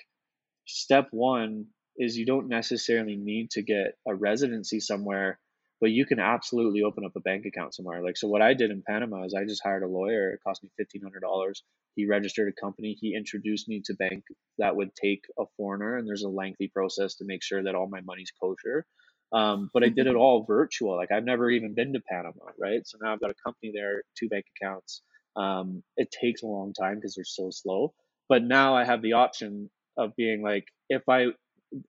[0.66, 5.38] step one is you don't necessarily need to get a residency somewhere,
[5.80, 8.02] but you can absolutely open up a bank account somewhere.
[8.02, 10.30] Like so what I did in Panama is I just hired a lawyer.
[10.32, 11.62] It cost me fifteen hundred dollars
[11.96, 12.96] he registered a company.
[13.00, 14.24] He introduced me to bank
[14.58, 17.88] that would take a foreigner, and there's a lengthy process to make sure that all
[17.88, 18.84] my money's kosher.
[19.32, 20.96] Um, but I did it all virtual.
[20.96, 22.86] Like I've never even been to Panama, right?
[22.86, 25.02] So now I've got a company there, two bank accounts.
[25.36, 27.94] Um, it takes a long time because they're so slow.
[28.28, 31.26] But now I have the option of being like, if I,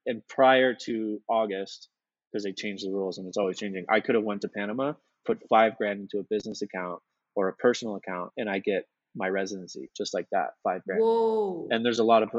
[0.06, 1.90] and prior to August,
[2.36, 4.94] because they changed the rules and it's always changing, I could have went to Panama,
[5.26, 7.00] put five grand into a business account
[7.34, 11.02] or a personal account, and I get my residency just like that, five grand.
[11.02, 11.70] Whoa.
[11.72, 12.30] And there's a lot of,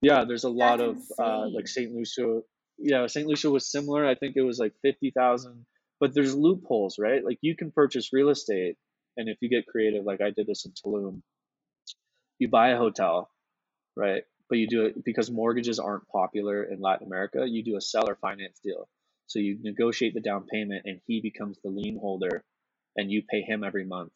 [0.00, 1.92] yeah, there's a lot of uh, like St.
[1.94, 2.40] Lucia.
[2.78, 3.26] yeah, St.
[3.26, 4.06] Lucia was similar.
[4.06, 5.66] I think it was like 50,000,
[6.00, 7.22] but there's loopholes, right?
[7.22, 8.76] Like you can purchase real estate
[9.18, 11.22] and if you get creative, like I did this in Tulum,
[12.38, 13.30] you buy a hotel,
[13.96, 14.22] right?
[14.48, 17.44] But you do it because mortgages aren't popular in Latin America.
[17.46, 18.88] You do a seller finance deal.
[19.26, 22.44] So you negotiate the down payment and he becomes the lien holder
[22.96, 24.12] and you pay him every month.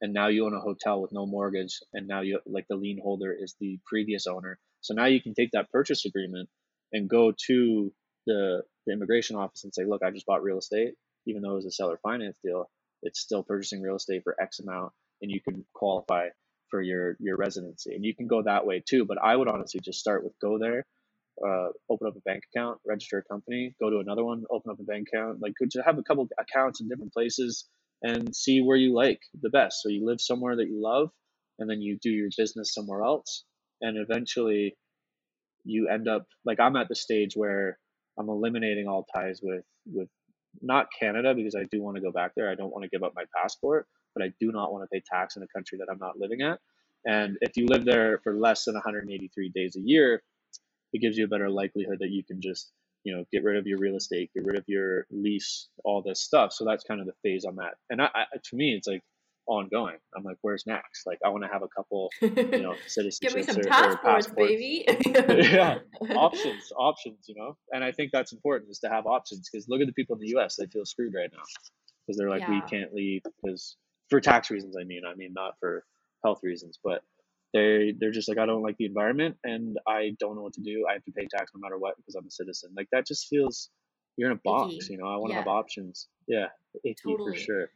[0.00, 3.00] And now you own a hotel with no mortgage and now you like the lien
[3.02, 4.58] holder is the previous owner.
[4.80, 6.48] So now you can take that purchase agreement
[6.92, 7.92] and go to
[8.26, 10.94] the, the immigration office and say, look, I just bought real estate,
[11.26, 12.70] even though it was a seller finance deal,
[13.02, 14.92] it's still purchasing real estate for X amount
[15.22, 16.28] and you can qualify
[16.70, 17.94] for your your residency.
[17.94, 19.04] And you can go that way too.
[19.04, 20.84] But I would honestly just start with go there,
[21.46, 24.80] uh, open up a bank account, register a company, go to another one, open up
[24.80, 25.40] a bank account.
[25.40, 27.66] Like could you have a couple accounts in different places
[28.02, 29.82] and see where you like the best.
[29.82, 31.10] So you live somewhere that you love,
[31.58, 33.44] and then you do your business somewhere else,
[33.80, 34.76] and eventually
[35.64, 37.78] you end up like I'm at the stage where
[38.18, 40.08] I'm eliminating all ties with with
[40.62, 42.50] not Canada because I do want to go back there.
[42.50, 45.02] I don't want to give up my passport, but I do not want to pay
[45.10, 46.60] tax in a country that I'm not living at.
[47.06, 50.22] And if you live there for less than 183 days a year,
[50.94, 52.70] it gives you a better likelihood that you can just,
[53.02, 56.22] you know, get rid of your real estate, get rid of your lease, all this
[56.22, 56.52] stuff.
[56.52, 57.74] So that's kind of the phase I'm at.
[57.90, 59.02] And I, I to me, it's like
[59.46, 59.96] ongoing.
[60.16, 61.04] I'm like, where's next?
[61.04, 63.70] Like, I want to have a couple, you know, citizenships Give me some or, or
[63.70, 64.36] passports, passports.
[64.36, 64.84] baby.
[65.50, 65.78] yeah,
[66.16, 67.56] options, options, you know.
[67.72, 70.20] And I think that's important is to have options because look at the people in
[70.20, 70.56] the U.S.
[70.56, 71.42] They feel screwed right now
[72.06, 73.76] because they're like, we can't leave because
[74.10, 74.76] for tax reasons.
[74.80, 75.84] I mean, I mean not for
[76.24, 77.02] health reasons, but
[77.54, 80.60] they they're just like, I don't like the environment and I don't know what to
[80.60, 80.84] do.
[80.90, 82.70] I have to pay tax no matter what because I'm a citizen.
[82.76, 83.70] Like that just feels
[84.16, 84.92] you're in a box, Icky.
[84.92, 85.06] you know.
[85.06, 85.40] I want to Yeah.
[85.40, 86.08] have options.
[86.26, 86.46] Yeah,
[86.84, 87.32] icky Totally.
[87.32, 87.70] for sure.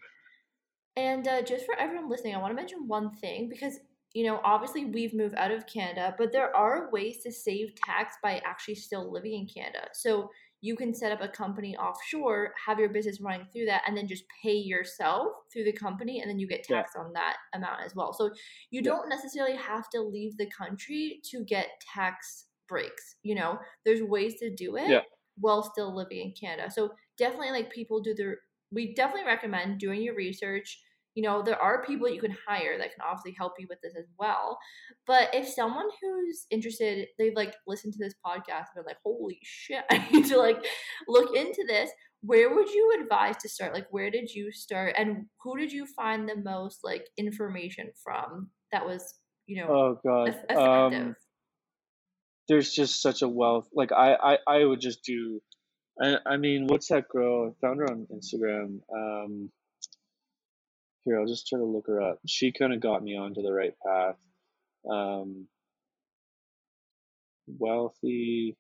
[0.97, 3.79] And uh, just for everyone listening, I want to mention one thing because,
[4.15, 8.17] you know, obviously we've moved out of Canada, but there are ways to save tax
[8.23, 9.89] by actually still living in Canada.
[9.93, 13.97] So you can set up a company offshore, have your business running through that, and
[13.97, 16.83] then just pay yourself through the company, and then you get Yeah.
[16.83, 18.13] taxed on that amount as well.
[18.13, 18.31] So
[18.71, 18.91] you Yeah.
[18.91, 23.17] don't necessarily have to leave the country to get tax breaks.
[23.23, 25.03] You know, there's ways to do it Yeah.
[25.39, 26.71] while still living in Canada.
[26.71, 28.41] So definitely, like people do their.
[28.71, 30.83] We definitely recommend doing your research.
[31.19, 33.97] You know, there are people you can hire that can obviously help you with this
[33.99, 34.57] as well.
[35.05, 39.41] But if someone who's interested, they've like listened to this podcast and they're like, holy
[39.43, 40.65] shit, I need to like
[41.09, 41.91] look into this.
[42.21, 43.75] Where would you advise to start?
[43.75, 48.51] Like, where did you start, and who did you find the most like information from
[48.71, 49.03] that was,
[49.47, 50.29] you know, Oh god.
[50.29, 50.57] effective?
[50.57, 51.17] Um,
[52.47, 53.67] there's just such a wealth.
[53.75, 55.41] Like I, I, I would just do.
[56.01, 57.49] I, I mean, what's that girl?
[57.51, 58.79] I found her on Instagram.
[58.95, 59.51] Um,
[61.09, 62.19] here, I'll just try to look her up.
[62.27, 64.17] She kind of got me onto the right path.
[64.89, 65.47] Um,
[67.47, 68.57] wealthy.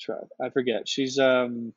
[0.00, 0.88] Try, I forget.
[0.88, 1.72] She's um.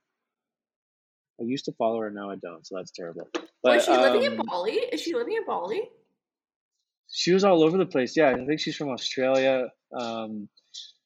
[1.39, 3.29] I used to follow her, now I don't, so that's terrible.
[3.63, 4.73] But she living in um, Bali?
[4.73, 5.89] Is she living in Bali?
[7.11, 8.15] she was all over the place.
[8.15, 9.69] Yeah, I think she's from Australia.
[9.97, 10.47] Um,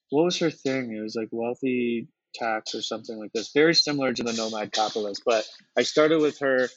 [0.09, 0.93] what was her thing?
[0.95, 3.51] It was like wealthy tax or something like this.
[3.53, 5.23] Very similar to the nomad capitalist.
[5.25, 5.45] But
[5.77, 6.67] I started with her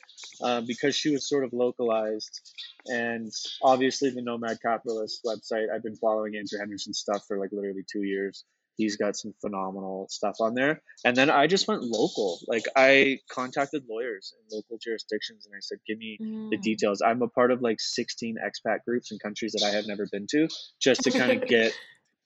[0.43, 2.41] uh, because she was sort of localized,
[2.87, 3.31] and
[3.63, 5.67] obviously the nomad capitalist website.
[5.75, 8.45] I've been following Andrew Henderson's stuff for like literally two years.
[8.77, 10.83] He's got some phenomenal stuff on there.
[11.05, 12.39] And then I just went local.
[12.47, 16.19] Like I contacted lawyers in local jurisdictions, and I said, "Give me."
[16.51, 16.63] the Mm.
[16.63, 17.03] details.
[17.03, 20.27] I'm a part of like 16 expat groups in countries that I have never been
[20.31, 20.49] to,
[20.81, 21.73] just to kind of get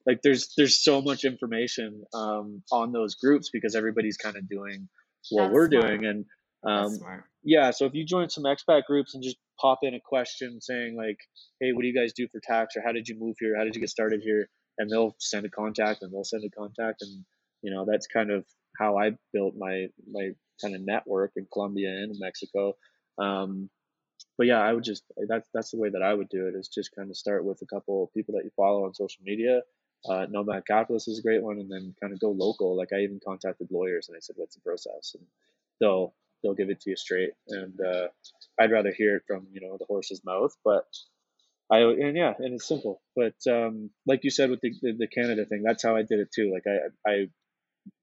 [0.06, 4.88] like there's there's so much information um, on those groups because everybody's kind of doing
[5.30, 5.86] what That's we're smart.
[5.86, 6.24] doing, and
[6.64, 6.98] um,
[7.42, 7.70] yeah.
[7.70, 11.18] So if you join some expat groups and just pop in a question saying like,
[11.60, 13.56] "Hey, what do you guys do for tax?" or "How did you move here?
[13.56, 14.48] How did you get started here?"
[14.80, 17.24] and they'll send a contact and they'll send a contact, and
[17.62, 18.44] you know that's kind of
[18.78, 20.30] how I built my my
[20.60, 22.74] kind of network in Colombia and Mexico.
[23.18, 23.68] Um,
[24.38, 26.68] but yeah, I would just that's that's the way that I would do it is
[26.68, 29.60] just kind of start with a couple of people that you follow on social media.
[30.08, 32.76] Uh, Nomad Capitalist is a great one, and then kind of go local.
[32.76, 35.26] Like I even contacted lawyers and I said, "What's the process?" and
[35.80, 37.30] they'll they'll give it to you straight.
[37.48, 38.08] And uh,
[38.58, 40.86] I'd rather hear it from you know the horse's mouth, but
[41.70, 43.02] I and yeah, and it's simple.
[43.14, 46.20] But um, like you said with the, the the Canada thing, that's how I did
[46.20, 46.50] it too.
[46.52, 47.28] Like I I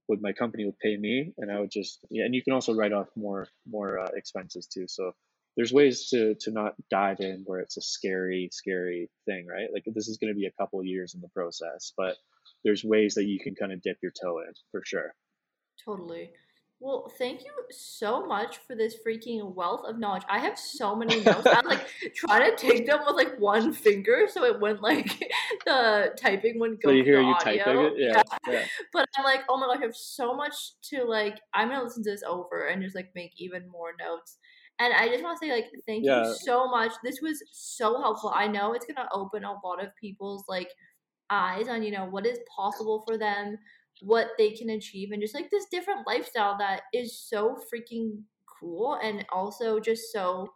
[0.08, 2.74] would my company would pay me, and I would just yeah, and you can also
[2.76, 4.88] write off more more uh, expenses too.
[4.88, 5.14] So
[5.58, 9.68] there's ways to to not dive in where it's a scary scary thing, right?
[9.74, 12.16] Like this is going to be a couple years in the process, but
[12.64, 15.14] there's ways that you can kind of dip your toe in for sure.
[15.84, 16.32] Totally.
[16.80, 20.22] Well, thank you so much for this freaking wealth of knowledge.
[20.30, 21.48] I have so many notes.
[21.48, 25.24] I'm like trying to take them with like one finger so it wouldn't like
[25.66, 27.64] the typing one go So you hear you audio.
[27.64, 27.94] typing it?
[27.98, 28.22] Yeah.
[28.48, 28.66] yeah.
[28.94, 30.54] But I'm like, oh my gosh, I have so much
[30.90, 31.40] to like.
[31.52, 34.38] I'm gonna listen to this over and just like make even more notes.
[34.80, 36.20] And I just want to say, like, thank Yeah.
[36.20, 36.92] you so much.
[37.04, 38.32] This was so helpful.
[38.34, 40.70] I know it's gonna open a lot of people's like
[41.30, 43.58] eyes on you know what is possible for them,
[44.02, 48.24] what they can achieve, and just like this different lifestyle that is so freaking
[48.60, 50.48] cool and also just so.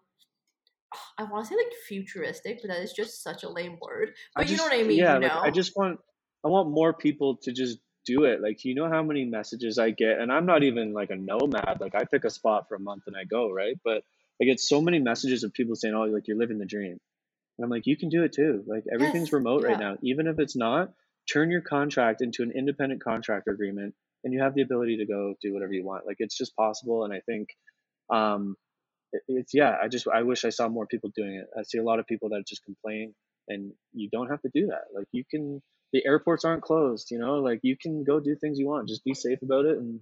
[1.17, 4.13] I want to say like futuristic, but that is just such a lame word.
[4.35, 5.31] But you know what I mean, Yeah, you like?
[5.43, 5.99] I just want
[6.43, 8.41] I want more people to just do it.
[8.41, 11.79] Like you know how many messages I get, and I'm not even like a nomad.
[11.81, 14.03] Like I pick a spot for a month and I go right, but
[14.41, 16.99] I get so many messages of people saying, "Oh, like you're living the dream,"
[17.57, 18.63] and I'm like, you can do it too.
[18.67, 20.93] Like everything's Yes, remote right now, even if it's not.
[21.31, 25.35] Turn your contract into an independent contractor agreement, and you have the ability to go
[25.41, 26.07] do whatever you want.
[26.07, 27.49] Like it's just possible, and I think.
[28.11, 28.55] Um,
[29.13, 31.77] it- it's yeah i just i wish i saw more people doing it i see
[31.77, 33.13] a lot of people that just complain
[33.47, 35.61] and you don't have to do that like you can
[35.93, 39.03] the airports aren't closed you know like you can go do things you want just
[39.03, 39.99] be safe about it and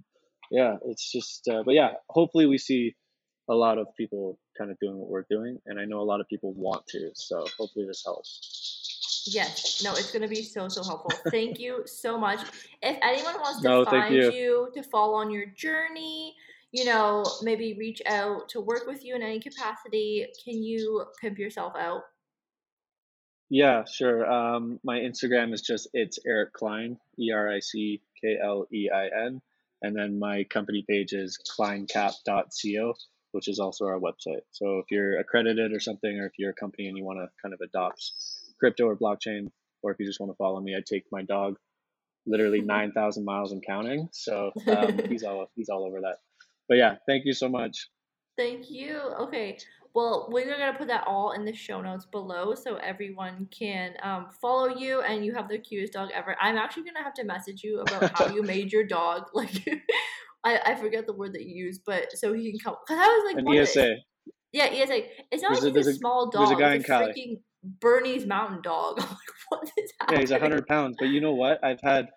[0.51, 2.95] yeah it's just uh, but yeah hopefully we see
[3.49, 6.21] a lot of people kind of doing what we're doing and i know a lot
[6.21, 8.69] of people want to so hopefully this helps
[9.25, 11.11] Yes, no, it's gonna be so so helpful.
[11.29, 12.39] Thank you so much.
[12.81, 14.31] If anyone wants to No, find you.
[14.31, 16.35] you to follow on your journey,
[16.71, 21.37] you know, maybe reach out to work with you in any capacity, can you pimp
[21.37, 22.03] yourself out?
[23.49, 24.29] Yeah sure.
[24.29, 28.01] Um my instagram is just it's eric klein e-r-i-c-k-l-e-i-n
[29.81, 32.93] and then my company page is kleincap.co
[33.31, 34.41] which is also our website.
[34.51, 37.27] So if you're accredited or something or if you're a company and you want to
[37.41, 38.11] kind of adopt
[38.59, 39.51] crypto or blockchain
[39.83, 41.57] or if you just want to follow me i take my dog
[42.25, 44.09] literally 9000 miles and counting.
[44.11, 46.17] So um, he's all he's all over that.
[46.67, 47.87] But yeah thank you so much.
[48.37, 48.97] Thank you.
[49.21, 49.57] Okay.
[49.95, 54.27] Well, we're gonna put that all in the show notes below so everyone can um,
[54.41, 56.35] follow you and you have the cutest dog ever.
[56.39, 59.25] I'm actually gonna have to message you about how you made your dog.
[59.33, 59.67] Like,
[60.43, 62.75] I, I forget the word that you used, but so he can come.
[62.87, 63.95] Cause I was like, an esa
[64.53, 65.01] Yeah, ESA.
[65.31, 66.57] It's not There's a- like he's a, there's a- small there's dog.
[66.59, 67.13] a guy it's in Cali.
[67.13, 67.39] freaking
[67.81, 68.99] Bernese Mountain Dog.
[69.01, 69.17] I'm like,
[69.49, 70.17] what is happening?
[70.17, 70.95] Yeah, he's 100 pounds.
[70.99, 71.61] But you know what?
[71.63, 72.07] I've had,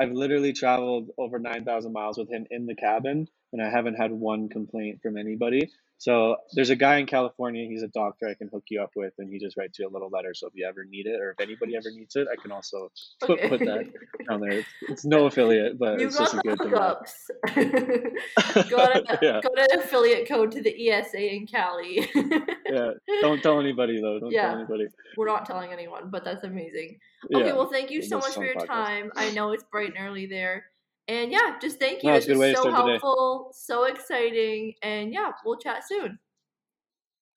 [0.00, 4.10] I've literally traveled over 9,000 miles with him in the cabin, and I haven't had
[4.12, 5.68] one complaint from anybody.
[5.98, 7.66] So there's a guy in California.
[7.68, 9.90] He's a doctor I can hook you up with, and he just writes you a
[9.90, 10.34] little letter.
[10.34, 12.90] So if you ever need it, or if anybody ever needs it, I can also
[13.20, 13.48] put, Okay.
[13.48, 13.86] put that
[14.28, 14.50] down there.
[14.58, 16.70] It's, it's no affiliate, but You it's just a good thing.
[18.70, 22.08] got, a, yeah, got an affiliate code to the ESA in Cali.
[22.14, 22.90] yeah.
[23.22, 24.20] Don't tell anybody though.
[24.20, 24.48] Don't Yeah.
[24.50, 24.86] tell anybody.
[25.16, 26.98] We're not telling anyone, but that's amazing.
[27.30, 27.38] Yeah.
[27.38, 28.66] Okay, well, thank you so much for your podcast.
[28.66, 29.12] time.
[29.16, 30.66] I know it's bright and early there.
[31.08, 32.10] And yeah, just thank you.
[32.10, 32.90] No, it's good was way to so start the day.
[32.90, 34.74] helpful, so exciting.
[34.82, 36.18] And yeah, we'll chat soon.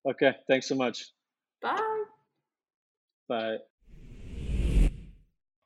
[0.09, 0.33] Okay.
[0.47, 1.05] Thanks so much.
[1.61, 2.03] Bye.
[3.27, 3.57] Bye.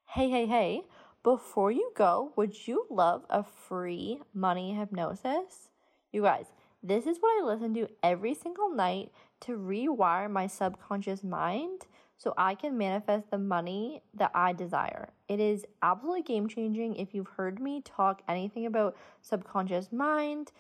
[0.10, 0.82] Hey, hey, hey.
[1.24, 5.70] Before you go, would you love a free money hypnosis?
[6.12, 6.48] You guys,
[6.84, 11.88] this is what I listen to every single night to rewire my subconscious mind
[12.24, 15.10] so I can manifest the money that I desire.
[15.28, 16.96] It is absolutely game changing.
[16.96, 20.54] If you've heard me talk anything about subconscious mind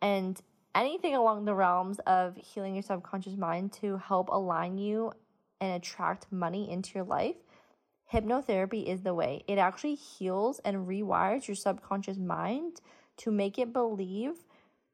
[0.00, 0.40] and
[0.76, 5.12] anything along the realms of healing your subconscious mind to help align you
[5.60, 7.36] and attract money into your life,
[8.12, 9.42] hypnotherapy is the way.
[9.48, 12.80] It actually heals and rewires your subconscious mind
[13.16, 14.34] to make it believe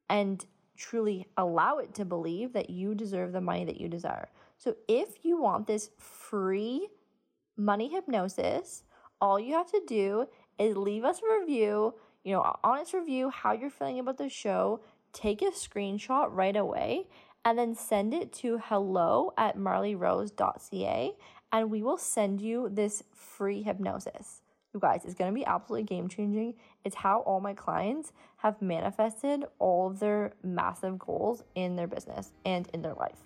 [0.09, 0.43] and
[0.75, 4.31] truly allow it to believe that you deserve the money that you desire.
[4.59, 6.89] So if you want this free
[7.57, 8.83] money hypnosis,
[9.21, 10.27] all you have to do
[10.59, 11.95] is leave us a review,
[12.25, 14.81] you know, honest review, how you're feeling about the show,
[15.13, 17.07] take a screenshot right away,
[17.45, 21.15] and then send it to hello at marleyrose.ca
[21.53, 24.43] and we will send you this free hypnosis.
[24.75, 26.55] You guys, it's gonna be absolutely game changing.
[26.85, 32.33] It's how all my clients have manifested all of their massive goals in their business
[32.45, 33.17] and in their life.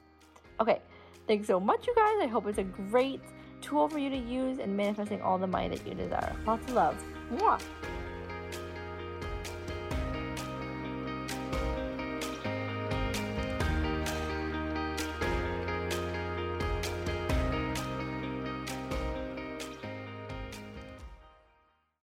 [0.60, 0.80] Okay,
[1.26, 2.16] thanks so much, you guys.
[2.22, 3.20] I hope it's a great
[3.60, 6.34] tool for you to use in manifesting all the money that you desire.
[6.46, 7.04] Lots of love.
[7.32, 7.60] Mwah.